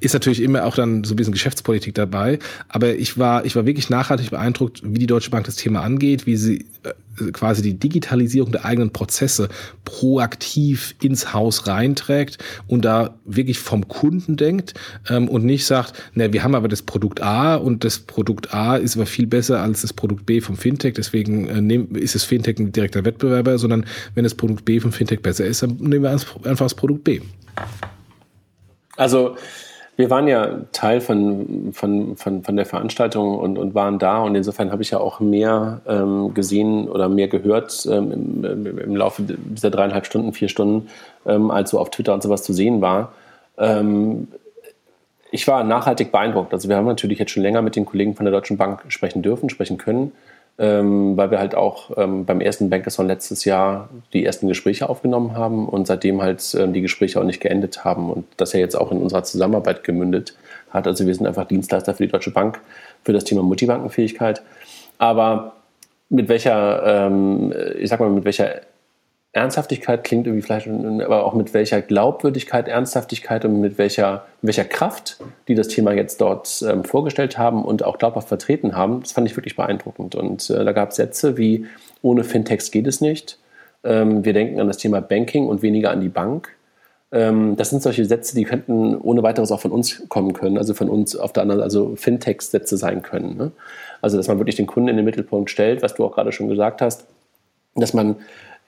[0.00, 2.38] ist natürlich immer auch dann so ein bisschen Geschäftspolitik dabei.
[2.68, 6.26] Aber ich war, ich war wirklich nachhaltig beeindruckt, wie die Deutsche Bank das Thema angeht,
[6.26, 6.92] wie sie äh,
[7.32, 9.48] quasi die Digitalisierung der eigenen Prozesse
[9.84, 14.74] proaktiv ins Haus reinträgt und da wirklich vom Kunden denkt
[15.08, 18.76] ähm, und nicht sagt, na, wir haben aber das Produkt A und das Produkt A
[18.76, 22.58] ist aber viel besser als das Produkt B vom Fintech, deswegen äh, ist das Fintech
[22.58, 23.84] ein direkter Wettbewerber, sondern
[24.14, 27.20] wenn das Produkt B vom Fintech besser ist, dann nehmen wir einfach das Produkt B.
[28.96, 29.36] Also
[30.00, 34.34] wir waren ja Teil von, von, von, von der Veranstaltung und, und waren da und
[34.34, 38.10] insofern habe ich ja auch mehr ähm, gesehen oder mehr gehört ähm,
[38.44, 40.88] im, im, Laufe dieser dreieinhalb Stunden, vier Stunden,
[41.26, 43.12] ähm, als so auf Twitter und sowas zu sehen war.
[43.58, 44.28] Ähm,
[45.30, 46.52] ich war nachhaltig beeindruckt.
[46.52, 49.22] Also wir haben natürlich jetzt schon länger mit den Kollegen von der Deutschen Bank sprechen
[49.22, 50.12] dürfen, sprechen können
[50.60, 55.34] ähm, weil wir halt auch ähm, beim ersten Bankathon letztes Jahr die ersten Gespräche aufgenommen
[55.34, 58.74] haben und seitdem halt ähm, die Gespräche auch nicht geendet haben und das ja jetzt
[58.74, 60.34] auch in unserer Zusammenarbeit gemündet
[60.68, 60.86] hat.
[60.86, 62.60] Also wir sind einfach Dienstleister für die Deutsche Bank
[63.02, 64.42] für das Thema Multibankenfähigkeit.
[64.98, 65.54] Aber
[66.10, 68.60] mit welcher, ähm, ich sag mal, mit welcher
[69.32, 75.18] Ernsthaftigkeit klingt irgendwie vielleicht, aber auch mit welcher Glaubwürdigkeit, Ernsthaftigkeit und mit welcher, welcher Kraft,
[75.46, 79.28] die das Thema jetzt dort ähm, vorgestellt haben und auch glaubhaft vertreten haben, das fand
[79.28, 80.16] ich wirklich beeindruckend.
[80.16, 81.66] Und äh, da gab es Sätze wie,
[82.02, 83.38] ohne Fintechs geht es nicht.
[83.84, 86.48] Ähm, wir denken an das Thema Banking und weniger an die Bank.
[87.12, 90.74] Ähm, das sind solche Sätze, die könnten ohne weiteres auch von uns kommen können, also
[90.74, 93.36] von uns auf der anderen, also Fintechs-Sätze sein können.
[93.36, 93.52] Ne?
[94.02, 96.48] Also, dass man wirklich den Kunden in den Mittelpunkt stellt, was du auch gerade schon
[96.48, 97.06] gesagt hast,
[97.76, 98.16] dass man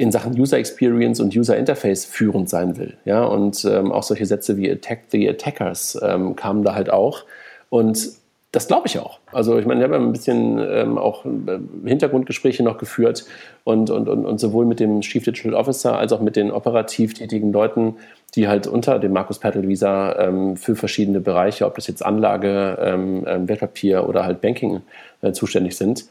[0.02, 2.94] in Sachen User Experience und User Interface führend sein will.
[3.04, 7.24] Ja, und ähm, auch solche Sätze wie Attack the Attackers ähm, kamen da halt auch.
[7.70, 8.10] Und
[8.50, 9.20] das glaube ich auch.
[9.30, 13.26] Also ich meine, ich habe ein bisschen ähm, auch äh, Hintergrundgespräche noch geführt
[13.62, 17.14] und, und, und, und sowohl mit dem Chief Digital Officer als auch mit den operativ
[17.14, 17.94] tätigen Leuten,
[18.34, 22.76] die halt unter dem Markus Pertel Visa ähm, für verschiedene Bereiche, ob das jetzt Anlage,
[22.80, 24.80] ähm, ähm Wertpapier oder halt Banking
[25.20, 26.06] äh, zuständig sind,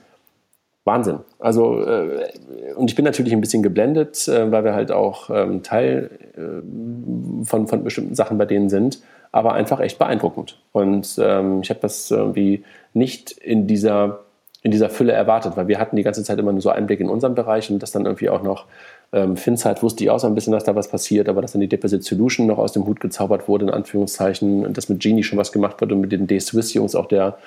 [0.83, 1.19] Wahnsinn.
[1.39, 2.25] Also, äh,
[2.75, 7.45] und ich bin natürlich ein bisschen geblendet, äh, weil wir halt auch ähm, Teil äh,
[7.45, 8.99] von, von bestimmten Sachen bei denen sind,
[9.31, 10.59] aber einfach echt beeindruckend.
[10.71, 12.63] Und ähm, ich habe das irgendwie
[12.93, 14.21] nicht in dieser,
[14.63, 17.09] in dieser Fülle erwartet, weil wir hatten die ganze Zeit immer nur so Einblick in
[17.09, 18.65] unseren Bereich und das dann irgendwie auch noch
[19.13, 21.61] ähm, Finzeit wusste ich auch so ein bisschen, dass da was passiert, aber dass dann
[21.61, 25.23] die Deposit Solution noch aus dem Hut gezaubert wurde, in Anführungszeichen, und dass mit Genie
[25.23, 27.37] schon was gemacht wird und mit den D-Swiss-Jungs auch der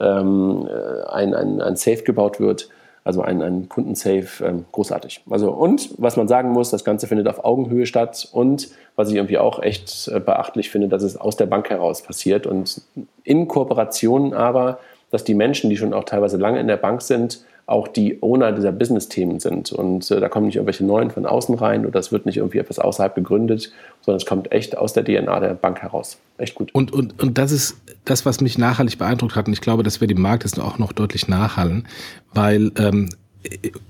[0.00, 2.68] ähm, äh, ein, ein, ein Safe gebaut wird,
[3.08, 5.22] also ein, ein Kundensafe, ähm, großartig.
[5.30, 9.14] Also und was man sagen muss, das Ganze findet auf Augenhöhe statt und was ich
[9.14, 12.82] irgendwie auch echt äh, beachtlich finde, dass es aus der Bank heraus passiert und
[13.24, 14.78] in Kooperation aber,
[15.10, 18.52] dass die Menschen, die schon auch teilweise lange in der Bank sind, auch die Owner
[18.52, 19.72] dieser Business-Themen sind.
[19.72, 22.58] Und äh, da kommen nicht irgendwelche neuen von außen rein oder es wird nicht irgendwie
[22.58, 26.18] etwas außerhalb gegründet, sondern es kommt echt aus der DNA der Bank heraus.
[26.38, 26.74] Echt gut.
[26.74, 29.48] Und, und, und das ist das, was mich nachhaltig beeindruckt hat.
[29.48, 31.86] Und ich glaube, dass wir dem Markt jetzt auch noch deutlich nachhallen,
[32.32, 33.10] weil ähm,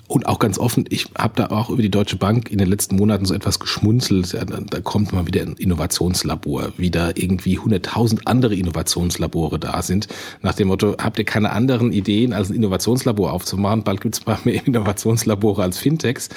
[0.08, 2.96] und auch ganz offen, ich habe da auch über die Deutsche Bank in den letzten
[2.96, 4.34] Monaten so etwas geschmunzelt.
[4.34, 10.08] Da kommt mal wieder ein Innovationslabor, wie da irgendwie hunderttausend andere Innovationslabore da sind.
[10.42, 13.84] Nach dem Motto, habt ihr keine anderen Ideen, als ein Innovationslabor aufzumachen?
[13.84, 16.28] Bald gibt es mal mehr Innovationslabore als Fintechs.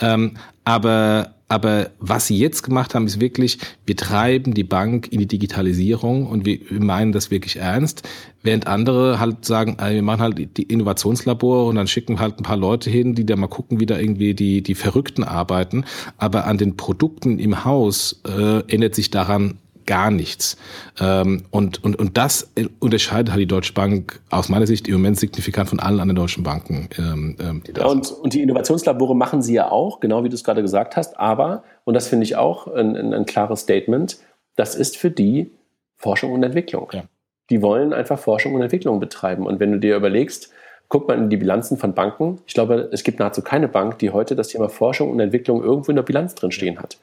[0.00, 0.32] Ähm,
[0.64, 5.26] aber aber was sie jetzt gemacht haben, ist wirklich, wir treiben die Bank in die
[5.26, 8.02] Digitalisierung und wir, meinen das wirklich ernst.
[8.42, 12.56] Während andere halt sagen, wir machen halt die Innovationslabore und dann schicken halt ein paar
[12.56, 15.84] Leute hin, die da mal gucken, wie da irgendwie die, die Verrückten arbeiten.
[16.16, 20.56] Aber an den Produkten im Haus äh, ändert sich daran gar nichts.
[21.00, 25.18] Ähm, und, und, und das unterscheidet halt die Deutsche Bank aus meiner Sicht im Moment
[25.18, 26.88] signifikant von allen anderen deutschen Banken.
[26.98, 30.34] Ähm, ähm die ja, und, und die Innovationslabore machen sie ja auch, genau wie du
[30.34, 31.18] es gerade gesagt hast.
[31.18, 34.18] Aber, und das finde ich auch ein, ein, ein, klares Statement,
[34.56, 35.50] das ist für die
[35.96, 36.88] Forschung und Entwicklung.
[36.92, 37.04] Ja.
[37.50, 39.46] Die wollen einfach Forschung und Entwicklung betreiben.
[39.46, 40.50] Und wenn du dir überlegst,
[40.88, 42.40] guck mal in die Bilanzen von Banken.
[42.46, 45.90] Ich glaube, es gibt nahezu keine Bank, die heute das Thema Forschung und Entwicklung irgendwo
[45.90, 46.98] in der Bilanz drin stehen hat.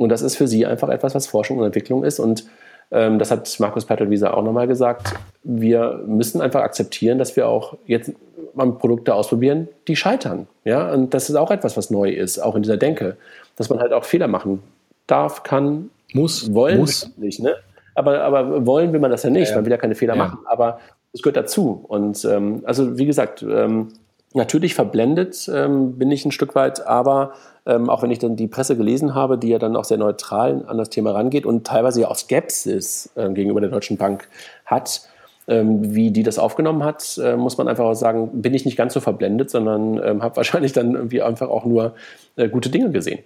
[0.00, 2.20] Und das ist für sie einfach etwas, was Forschung und Entwicklung ist.
[2.20, 2.46] Und
[2.90, 5.12] ähm, das hat Markus Pertelwieser auch nochmal gesagt.
[5.42, 8.12] Wir müssen einfach akzeptieren, dass wir auch jetzt
[8.54, 10.46] mal Produkte ausprobieren, die scheitern.
[10.64, 13.18] Ja, und das ist auch etwas, was neu ist, auch in dieser Denke,
[13.56, 14.62] dass man halt auch Fehler machen
[15.06, 17.10] darf, kann, muss, wollen muss.
[17.18, 17.40] nicht.
[17.40, 17.56] Ne?
[17.94, 19.48] Aber, aber wollen will man das ja nicht.
[19.48, 19.56] Ja, ja.
[19.56, 20.24] Man will ja keine Fehler ja.
[20.24, 20.38] machen.
[20.46, 20.80] Aber
[21.12, 21.84] es gehört dazu.
[21.88, 23.88] Und ähm, also wie gesagt, ähm,
[24.34, 27.32] natürlich verblendet ähm, bin ich ein Stück weit, aber
[27.66, 30.64] ähm, auch wenn ich dann die Presse gelesen habe, die ja dann auch sehr neutral
[30.66, 34.28] an das Thema rangeht und teilweise ja auch Skepsis äh, gegenüber der Deutschen Bank
[34.66, 35.02] hat,
[35.48, 38.76] ähm, wie die das aufgenommen hat, äh, muss man einfach auch sagen, bin ich nicht
[38.76, 41.94] ganz so verblendet, sondern ähm, habe wahrscheinlich dann irgendwie einfach auch nur
[42.36, 43.20] äh, gute Dinge gesehen.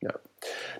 [0.00, 0.10] Ja.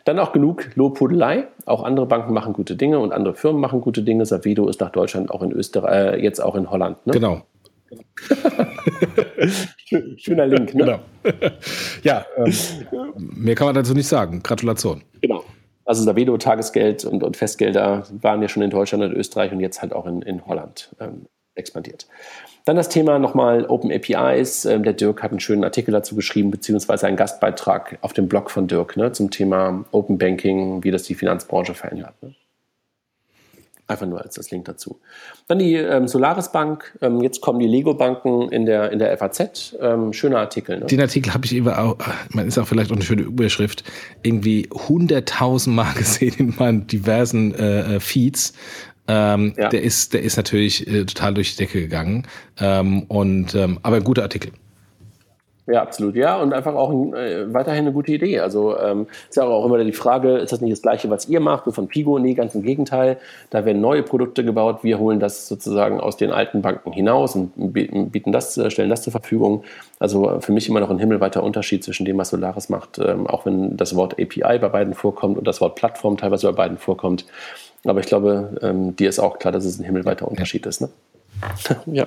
[0.07, 1.47] Dann auch genug Lobhudelei.
[1.67, 4.25] Auch andere Banken machen gute Dinge und andere Firmen machen gute Dinge.
[4.25, 7.07] Savedo ist nach Deutschland, auch in Österreich, äh, jetzt auch in Holland.
[7.07, 7.13] Ne?
[7.13, 7.43] Genau.
[10.17, 10.85] Schöner Link, ne?
[10.85, 11.01] Genau.
[12.03, 12.53] ja, ähm,
[13.17, 14.43] mehr kann man dazu nicht sagen.
[14.43, 15.03] Gratulation.
[15.21, 15.45] Genau.
[15.85, 19.83] Also Savedo, Tagesgeld und, und Festgelder waren ja schon in Deutschland und Österreich und jetzt
[19.83, 21.27] halt auch in, in Holland ähm,
[21.57, 22.07] expandiert.
[22.65, 24.65] Dann das Thema nochmal Open APIs.
[24.65, 28.51] Ähm, der Dirk hat einen schönen Artikel dazu geschrieben, beziehungsweise einen Gastbeitrag auf dem Blog
[28.51, 32.15] von Dirk ne, zum Thema Open Banking, wie das die Finanzbranche verändert.
[32.23, 32.35] Ne?
[33.91, 35.01] Einfach nur als das Link dazu.
[35.49, 36.97] Dann die ähm, Solaris Bank.
[37.01, 39.75] Ähm, jetzt kommen die Lego-Banken in der, in der FAZ.
[39.81, 40.79] Ähm, schöner Artikel.
[40.79, 40.87] Ne?
[40.87, 41.97] Den Artikel habe ich eben auch,
[42.29, 43.83] man ist auch vielleicht auch eine schöne Überschrift,
[44.23, 48.53] irgendwie hunderttausend Mal gesehen in meinen diversen äh, äh, Feeds.
[49.09, 49.71] Ähm, ja.
[49.71, 52.29] Der ist, der ist natürlich äh, total durch die Decke gegangen.
[52.61, 54.53] Ähm, und, ähm, aber ein guter Artikel.
[55.71, 56.17] Ja, absolut.
[56.17, 58.41] Ja, und einfach auch äh, weiterhin eine gute Idee.
[58.41, 61.39] Also ähm, ist ja auch immer die Frage, ist das nicht das Gleiche, was ihr
[61.39, 62.19] macht, so von Pigo?
[62.19, 63.19] Nee, ganz im Gegenteil.
[63.51, 64.81] Da werden neue Produkte gebaut.
[64.83, 69.03] Wir holen das sozusagen aus den alten Banken hinaus und bieten das, äh, stellen das
[69.03, 69.63] zur Verfügung.
[70.01, 73.47] Also für mich immer noch ein himmelweiter Unterschied zwischen dem, was Solaris macht, ähm, auch
[73.47, 77.27] wenn das Wort API bei beiden vorkommt und das Wort Plattform teilweise bei beiden vorkommt.
[77.85, 80.81] Aber ich glaube, ähm, dir ist auch klar, dass es ein himmelweiter Unterschied ist.
[80.81, 80.89] Ne?
[81.87, 82.07] ja.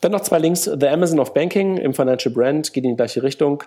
[0.00, 0.64] Dann noch zwei Links.
[0.64, 3.64] The Amazon of Banking im Financial Brand geht in die gleiche Richtung.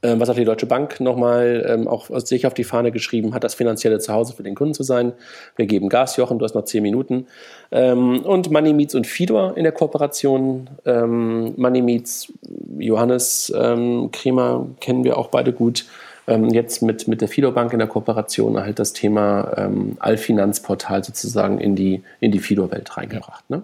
[0.00, 3.42] Ähm, was auch die Deutsche Bank nochmal ähm, auch sich auf die Fahne geschrieben hat,
[3.42, 5.12] das finanzielle Zuhause für den Kunden zu sein.
[5.56, 7.26] Wir geben Gas, Jochen, du hast noch zehn Minuten.
[7.72, 10.70] Ähm, und Money Meets und Fidor in der Kooperation.
[10.86, 12.32] Ähm, Money Meets,
[12.78, 15.84] Johannes ähm, Kremer kennen wir auch beide gut.
[16.28, 21.02] Ähm, jetzt mit, mit der Fido Bank in der Kooperation halt das Thema ähm, Allfinanzportal
[21.02, 23.50] sozusagen in die, in die Fido-Welt reingebracht.
[23.50, 23.62] Ne?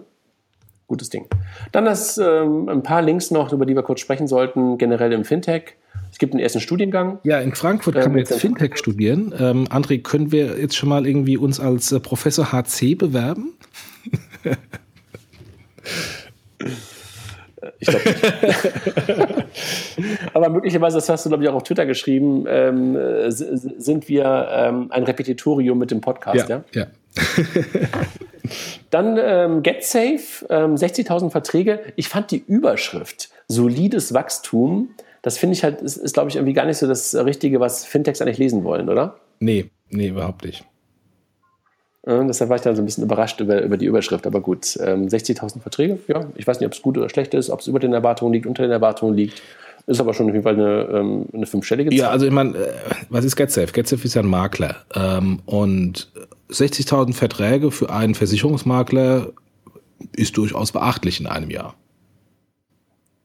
[0.87, 1.27] Gutes Ding.
[1.71, 5.25] Dann das, ähm, ein paar Links noch, über die wir kurz sprechen sollten, generell im
[5.25, 5.75] Fintech.
[6.11, 7.19] Es gibt einen ersten Studiengang.
[7.23, 9.33] Ja, in Frankfurt kann man jetzt Fintech studieren.
[9.37, 13.53] Ähm, André, können wir jetzt schon mal irgendwie uns als äh, Professor HC bewerben?
[17.79, 18.23] Ich glaube nicht.
[20.33, 22.97] Aber möglicherweise, das hast du, glaube ich, auch auf Twitter geschrieben, ähm,
[23.29, 26.63] sind wir ähm, ein Repetitorium mit dem Podcast, ja?
[26.73, 26.81] Ja.
[26.81, 26.87] ja.
[28.89, 31.81] Dann ähm, GetSafe, ähm, 60.000 Verträge.
[31.95, 34.89] Ich fand die Überschrift solides Wachstum.
[35.21, 37.85] Das finde ich halt, ist, ist glaube ich, irgendwie gar nicht so das Richtige, was
[37.85, 39.19] Fintechs eigentlich lesen wollen, oder?
[39.39, 40.63] Nee, nee, überhaupt nicht.
[42.05, 44.27] Äh, deshalb war ich dann so ein bisschen überrascht über, über die Überschrift.
[44.27, 46.27] Aber gut, ähm, 60.000 Verträge, ja.
[46.35, 48.45] Ich weiß nicht, ob es gut oder schlecht ist, ob es über den Erwartungen liegt,
[48.45, 49.41] unter den Erwartungen liegt.
[49.87, 51.97] Ist aber schon auf jeden Fall eine, ähm, eine fünfstellige Zahl.
[51.97, 52.73] Ja, also ich meine, äh,
[53.09, 53.71] was ist GetSafe?
[53.71, 54.77] GetSafe ist ja ein Makler.
[54.95, 56.11] Ähm, und
[56.49, 59.29] 60.000 Verträge für einen Versicherungsmakler
[60.15, 61.75] ist durchaus beachtlich in einem Jahr.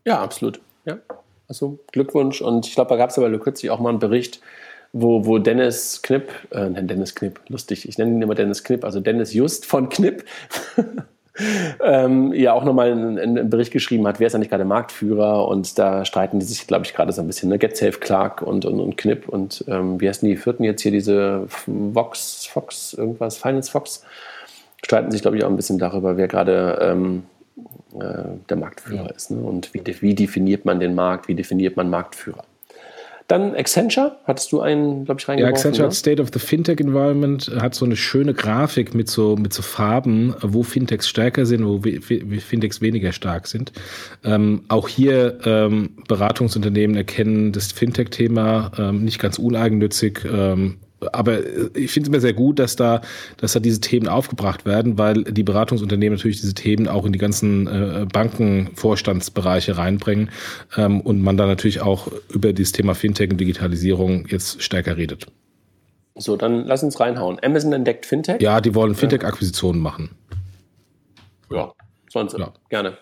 [0.06, 0.60] Ja, absolut.
[0.84, 0.98] Ja.
[1.48, 2.40] Also Glückwunsch.
[2.42, 4.40] Und ich glaube, da gab es aber kürzlich auch mal einen Bericht,
[4.92, 9.00] wo, wo Dennis Knipp, äh, Dennis Knipp, lustig, ich nenne ihn immer Dennis Knipp, also
[9.00, 10.24] Dennis Just von Knipp,
[11.84, 15.78] ähm, ja auch nochmal einen, einen, Bericht geschrieben hat, wer ist eigentlich gerade Marktführer und
[15.78, 17.58] da streiten die sich, glaube ich, gerade so ein bisschen, ne?
[17.58, 20.92] Get Safe Clark und, und, und Knipp und ähm, wie heißen die vierten jetzt hier,
[20.92, 24.04] diese Vox, Fox, irgendwas, Finance Fox,
[24.84, 27.22] streiten sich, glaube ich, auch ein bisschen darüber, wer gerade ähm,
[28.00, 29.10] äh, der Marktführer ja.
[29.10, 29.40] ist ne?
[29.40, 32.44] und wie, wie definiert man den Markt, wie definiert man Marktführer.
[33.30, 35.54] Dann Accenture, hattest du einen, glaube ich, reingeworfen?
[35.54, 35.94] Ja, Accenture ne?
[35.94, 40.34] State of the Fintech Environment hat so eine schöne Grafik mit so, mit so Farben,
[40.42, 43.70] wo Fintechs stärker sind, wo Fintechs weniger stark sind.
[44.24, 50.78] Ähm, auch hier ähm, Beratungsunternehmen erkennen das Fintech-Thema ähm, nicht ganz uneigennützig ähm,
[51.12, 51.40] aber
[51.76, 53.00] ich finde es immer sehr gut, dass da,
[53.36, 57.18] dass da diese Themen aufgebracht werden, weil die Beratungsunternehmen natürlich diese Themen auch in die
[57.18, 60.30] ganzen äh, Bankenvorstandsbereiche reinbringen
[60.76, 65.26] ähm, und man da natürlich auch über dieses Thema Fintech und Digitalisierung jetzt stärker redet.
[66.16, 67.38] So, dann lass uns reinhauen.
[67.42, 68.40] Amazon entdeckt Fintech?
[68.42, 70.10] Ja, die wollen Fintech-Akquisitionen machen.
[71.50, 71.72] Ja,
[72.10, 72.52] sonst ja.
[72.68, 72.98] gerne.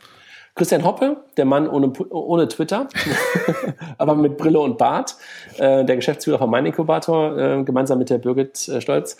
[0.58, 2.88] Christian Hoppe, der Mann ohne, ohne Twitter,
[3.98, 5.16] aber mit Brille und Bart,
[5.56, 9.16] äh, der Geschäftsführer von Mein Inkubator, äh, gemeinsam mit der Birgit äh, Stolz,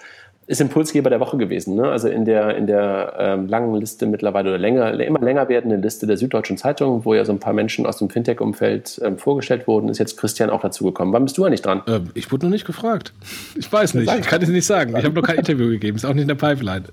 [0.49, 1.77] ist Impulsgeber der Woche gewesen.
[1.77, 1.89] Ne?
[1.89, 6.07] Also in der, in der ähm, langen Liste mittlerweile oder länger, immer länger werdenden Liste
[6.07, 9.91] der Süddeutschen Zeitung, wo ja so ein paar Menschen aus dem Fintech-Umfeld ähm, vorgestellt wurden,
[9.91, 11.13] ist jetzt Christian auch dazugekommen.
[11.13, 11.83] Wann bist du eigentlich dran?
[11.87, 13.13] Ähm, ich wurde noch nicht gefragt.
[13.57, 14.11] Ich weiß nicht.
[14.11, 14.97] Ich kann es nicht sagen.
[14.97, 15.97] Ich habe noch kein Interview gegeben.
[15.97, 16.85] Ist auch nicht in der Pipeline.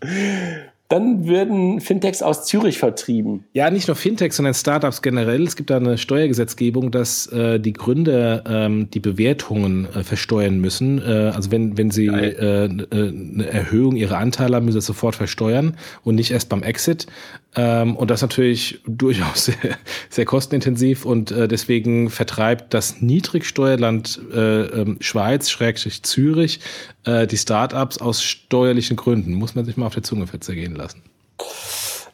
[0.94, 3.46] Dann würden Fintechs aus Zürich vertrieben.
[3.52, 5.42] Ja, nicht nur Fintechs, sondern Startups generell.
[5.42, 11.02] Es gibt da eine Steuergesetzgebung, dass äh, die Gründer ähm, die Bewertungen äh, versteuern müssen.
[11.02, 15.16] Äh, also wenn, wenn sie äh, äh, eine Erhöhung ihrer Anteile haben, müssen sie sofort
[15.16, 17.08] versteuern und nicht erst beim Exit.
[17.56, 19.78] Ähm, und das natürlich durchaus sehr,
[20.10, 26.60] sehr kostenintensiv und äh, deswegen vertreibt das Niedrigsteuerland äh, ähm, Schweiz, Schrägstrich Zürich,
[27.04, 29.34] äh, die Startups aus steuerlichen Gründen.
[29.34, 31.02] Muss man sich mal auf der Zunge verzergehen lassen.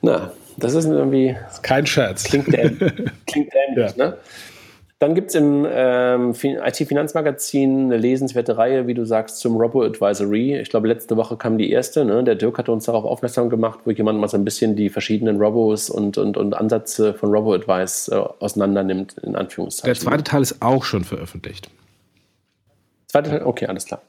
[0.03, 1.37] Na, das ist irgendwie.
[1.63, 2.25] Kein Scherz.
[2.25, 2.79] Klingt dämlich.
[3.27, 4.07] klingt dämlich, ja.
[4.07, 4.17] ne?
[5.01, 10.61] Dann gibt es im ähm, IT-Finanzmagazin eine lesenswerte Reihe, wie du sagst, zum Robo-Advisory.
[10.61, 12.05] Ich glaube, letzte Woche kam die erste.
[12.05, 12.23] Ne?
[12.23, 15.41] Der Dirk hat uns darauf aufmerksam gemacht, wo jemand mal so ein bisschen die verschiedenen
[15.41, 19.87] Robos und, und, und Ansätze von Robo-Advice äh, auseinander nimmt, in Anführungszeichen.
[19.87, 21.71] Der zweite Teil ist auch schon veröffentlicht.
[23.07, 24.03] Zweite Teil, okay, alles klar.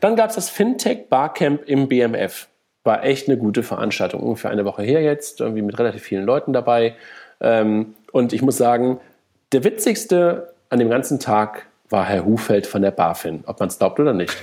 [0.00, 2.48] Dann gab es das Fintech Barcamp im BMF.
[2.82, 6.52] War echt eine gute Veranstaltung, ungefähr eine Woche her jetzt, irgendwie mit relativ vielen Leuten
[6.52, 6.96] dabei.
[7.40, 8.98] Ähm, und ich muss sagen,
[9.52, 13.78] der witzigste an dem ganzen Tag war Herr Hufeld von der BaFin, ob man es
[13.78, 14.36] glaubt oder nicht.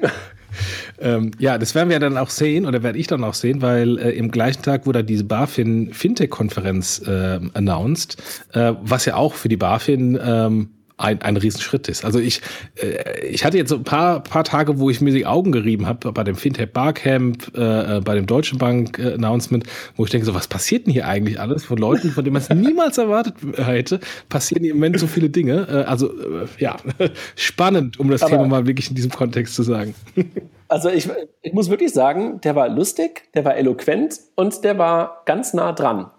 [0.98, 3.98] ähm, ja, das werden wir dann auch sehen oder werde ich dann auch sehen, weil
[3.98, 8.16] äh, im gleichen Tag wurde diese BaFin Fintech-Konferenz äh, announced,
[8.54, 12.04] äh, was ja auch für die BaFin ähm, ein, ein Riesenschritt ist.
[12.04, 12.40] Also ich,
[12.80, 15.86] äh, ich hatte jetzt so ein paar, paar Tage, wo ich mir die Augen gerieben
[15.86, 19.64] habe, bei dem Fintech Barcamp, äh, bei dem Deutschen Bank äh, Announcement,
[19.96, 22.42] wo ich denke, so was passiert denn hier eigentlich alles von Leuten, von denen man
[22.42, 25.66] es niemals erwartet hätte, passieren im Moment so viele Dinge.
[25.68, 26.76] Äh, also äh, ja,
[27.36, 29.94] spannend, um das Aber Thema mal wirklich in diesem Kontext zu sagen.
[30.66, 31.08] Also ich,
[31.42, 35.72] ich muss wirklich sagen, der war lustig, der war eloquent und der war ganz nah
[35.72, 36.10] dran.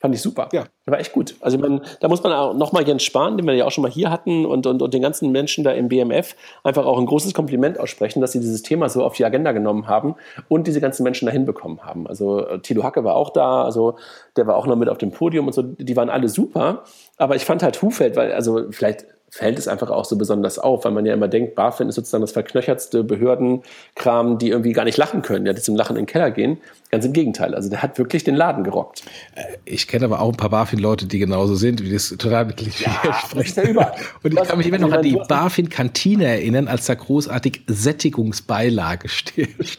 [0.00, 0.48] Fand ich super.
[0.52, 0.64] Ja.
[0.86, 1.34] Der war echt gut.
[1.40, 3.82] Also ich meine, da muss man auch nochmal Jens Spahn, den wir ja auch schon
[3.82, 7.04] mal hier hatten, und, und, und den ganzen Menschen da im BMF einfach auch ein
[7.04, 10.14] großes Kompliment aussprechen, dass sie dieses Thema so auf die Agenda genommen haben
[10.48, 12.06] und diese ganzen Menschen dahin bekommen haben.
[12.06, 13.98] Also äh, Thilo Hacke war auch da, also
[14.36, 16.84] der war auch noch mit auf dem Podium und so, die waren alle super.
[17.18, 20.84] Aber ich fand halt Hufeld, weil, also vielleicht fällt es einfach auch so besonders auf,
[20.84, 24.98] weil man ja immer denkt, BaFin ist sozusagen das verknöchertste Behördenkram, die irgendwie gar nicht
[24.98, 26.58] lachen können, ja, die zum Lachen in den Keller gehen.
[26.90, 27.54] Ganz im Gegenteil.
[27.54, 29.04] Also der hat wirklich den Laden gerockt.
[29.36, 32.80] Äh, ich kenne aber auch ein paar BaFin-Leute, die genauso sind, wie das total wirklich
[32.80, 33.76] ja, sprechen.
[33.76, 33.92] Ja
[34.24, 39.78] Und ich kann mich immer noch an die BaFin-Kantine erinnern, als da großartig Sättigungsbeilage steht.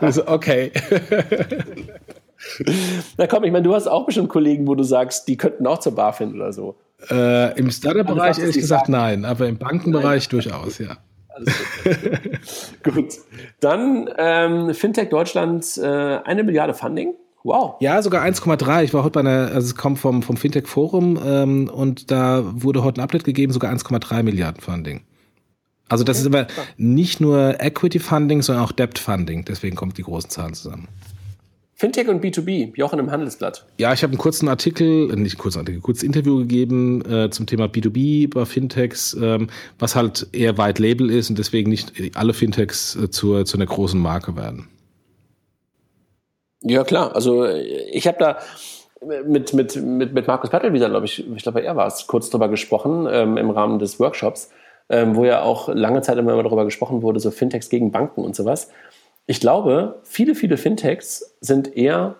[0.00, 0.72] also, okay.
[3.18, 5.78] Na komm, ich meine, du hast auch bestimmt Kollegen, wo du sagst, die könnten auch
[5.78, 6.76] zur BaFin oder so.
[7.10, 10.30] Äh, Im Startup-Bereich ehrlich gesagt nein, aber im Bankenbereich nein.
[10.30, 10.96] durchaus, ja.
[12.82, 12.94] gut.
[12.94, 13.14] gut.
[13.60, 17.14] Dann ähm, Fintech Deutschland, äh, eine Milliarde Funding.
[17.42, 17.76] Wow.
[17.80, 18.84] Ja, sogar 1,3.
[18.84, 22.42] Ich war heute bei einer, also es kommt vom, vom Fintech Forum ähm, und da
[22.44, 25.02] wurde heute ein Update gegeben, sogar 1,3 Milliarden Funding.
[25.88, 26.28] Also das okay.
[26.28, 26.46] ist aber
[26.78, 29.44] nicht nur Equity Funding, sondern auch Debt Funding.
[29.44, 30.88] Deswegen kommt die großen Zahlen zusammen.
[31.76, 33.66] Fintech und B2B, Jochen im Handelsblatt.
[33.78, 37.04] Ja, ich habe einen kurzen Artikel, äh, nicht einen kurzen Artikel, ein kurzes Interview gegeben
[37.04, 39.48] äh, zum Thema B2B bei Fintechs, ähm,
[39.78, 43.66] was halt eher White Label ist und deswegen nicht alle Fintechs äh, zur, zu einer
[43.66, 44.68] großen Marke werden.
[46.62, 47.14] Ja, klar.
[47.14, 48.38] Also ich habe da
[49.26, 52.48] mit, mit, mit, mit Markus Pattelwieser, glaube ich, ich glaube, er war es, kurz drüber
[52.48, 54.50] gesprochen ähm, im Rahmen des Workshops,
[54.88, 58.36] ähm, wo ja auch lange Zeit immer darüber gesprochen wurde, so Fintechs gegen Banken und
[58.36, 58.70] sowas.
[59.26, 62.16] Ich glaube, viele, viele Fintechs sind eher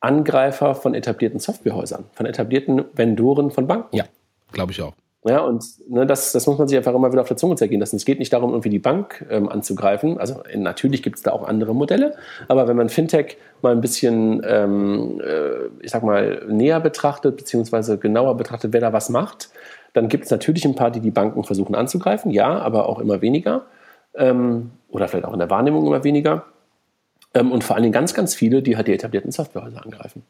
[0.00, 3.94] Angreifer von etablierten Softwarehäusern, von etablierten Vendoren von Banken.
[3.94, 4.04] Ja,
[4.52, 4.94] glaube ich auch.
[5.26, 7.78] Ja, und ne, das, das muss man sich einfach immer wieder auf der Zunge zergehen
[7.78, 7.96] lassen.
[7.96, 10.16] Es geht nicht darum, irgendwie die Bank ähm, anzugreifen.
[10.16, 12.14] Also natürlich gibt es da auch andere Modelle,
[12.48, 17.98] aber wenn man Fintech mal ein bisschen, ähm, äh, ich sag mal, näher betrachtet, beziehungsweise
[17.98, 19.50] genauer betrachtet, wer da was macht,
[19.92, 23.20] dann gibt es natürlich ein paar, die die Banken versuchen anzugreifen, ja, aber auch immer
[23.20, 23.66] weniger
[24.14, 26.46] ähm, oder vielleicht auch in der Wahrnehmung immer weniger.
[27.34, 30.22] Ähm, und vor allen Dingen ganz, ganz viele, die halt die etablierten Softwarehäuser angreifen.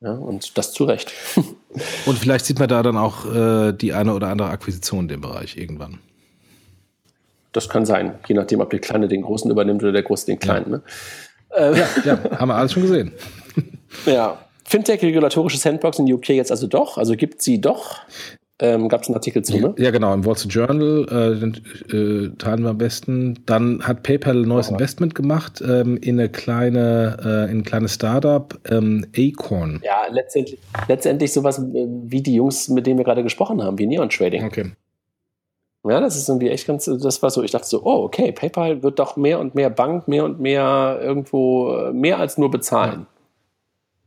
[0.00, 1.12] Ja, und das zu Recht.
[2.06, 5.20] und vielleicht sieht man da dann auch äh, die eine oder andere Akquisition in dem
[5.20, 5.98] Bereich irgendwann.
[7.52, 10.38] Das kann sein, je nachdem, ob der Kleine den Großen übernimmt oder der Große den
[10.38, 10.70] Kleinen.
[10.70, 10.82] Ne?
[11.56, 11.70] Ja.
[11.70, 11.84] Ne?
[12.04, 13.12] ja, haben wir alles schon gesehen.
[14.06, 14.38] ja.
[14.64, 16.96] Fintech regulatorische Sandbox in UK jetzt also doch?
[16.96, 17.98] Also gibt sie doch?
[18.60, 19.74] Ähm, gab es einen Artikel zu, ne?
[19.78, 21.54] Ja, genau, im Wall Street Journal, äh, den
[21.90, 23.38] äh, teilen wir am besten.
[23.46, 24.72] Dann hat PayPal ein neues oh.
[24.72, 29.80] Investment gemacht ähm, in eine kleine, äh, in ein kleines Startup, ähm, Acorn.
[29.82, 33.86] Ja, letztendlich, letztendlich sowas äh, wie die Jungs, mit denen wir gerade gesprochen haben, wie
[33.86, 34.44] Neon Trading.
[34.44, 34.72] Okay.
[35.88, 38.82] Ja, das ist irgendwie echt ganz, das war so, ich dachte so, oh, okay, PayPal
[38.82, 43.00] wird doch mehr und mehr Bank, mehr und mehr irgendwo, äh, mehr als nur bezahlen.
[43.00, 43.19] Ja.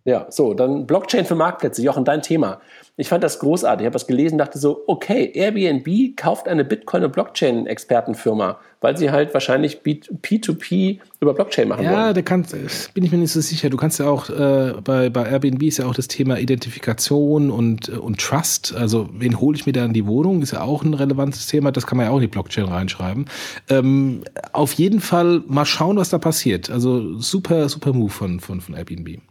[0.06, 1.82] Ja, so, dann Blockchain für Marktplätze.
[1.82, 2.60] Jochen, dein Thema.
[2.98, 3.84] Ich fand das großartig.
[3.84, 9.12] Ich habe das gelesen, dachte so, okay, Airbnb kauft eine Bitcoin- und Blockchain-Expertenfirma, weil sie
[9.12, 12.02] halt wahrscheinlich P2P über Blockchain machen ja, wollen.
[12.02, 12.54] Ja, da kannst,
[12.94, 13.70] bin ich mir nicht so sicher.
[13.70, 17.88] Du kannst ja auch, äh, bei, bei Airbnb ist ja auch das Thema Identifikation und,
[17.88, 18.76] äh, und Trust.
[18.76, 20.42] Also, wen hole ich mir da in die Wohnung?
[20.42, 21.72] Ist ja auch ein relevantes Thema.
[21.72, 23.26] Das kann man ja auch in die Blockchain reinschreiben.
[23.70, 26.70] Ähm, auf jeden Fall mal schauen, was da passiert.
[26.70, 29.22] Also, super, super Move von, von, von Airbnb.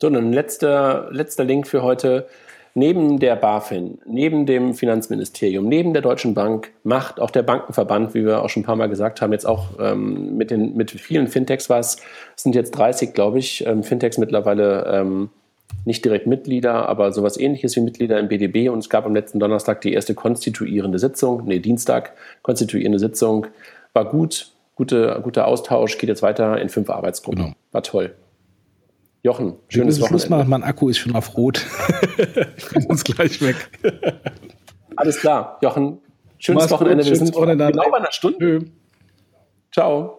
[0.00, 2.26] So, und ein letzter, letzter Link für heute.
[2.74, 8.24] Neben der BaFin, neben dem Finanzministerium, neben der Deutschen Bank macht auch der Bankenverband, wie
[8.24, 11.26] wir auch schon ein paar Mal gesagt haben, jetzt auch ähm, mit, den, mit vielen
[11.26, 11.96] Fintechs was.
[12.36, 15.30] Es sind jetzt 30, glaube ich, ähm, Fintechs mittlerweile ähm,
[15.84, 18.68] nicht direkt Mitglieder, aber sowas ähnliches wie Mitglieder im BDB.
[18.68, 23.48] Und es gab am letzten Donnerstag die erste konstituierende Sitzung, nee, Dienstag, konstituierende Sitzung.
[23.92, 27.42] War gut, gute, guter Austausch, geht jetzt weiter in fünf Arbeitsgruppen.
[27.42, 27.56] Genau.
[27.72, 28.14] War toll.
[29.22, 30.20] Jochen, schönes Wochenende.
[30.20, 31.64] Schluss machen, mein Akku ist schon auf Rot.
[32.56, 33.56] ich bin uns gleich weg.
[34.96, 35.98] Alles klar, Jochen,
[36.38, 37.04] schönes Mach's Wochenende.
[37.04, 38.66] Gut, Wir sind genau bei einer Stunde.
[39.72, 40.17] Ciao.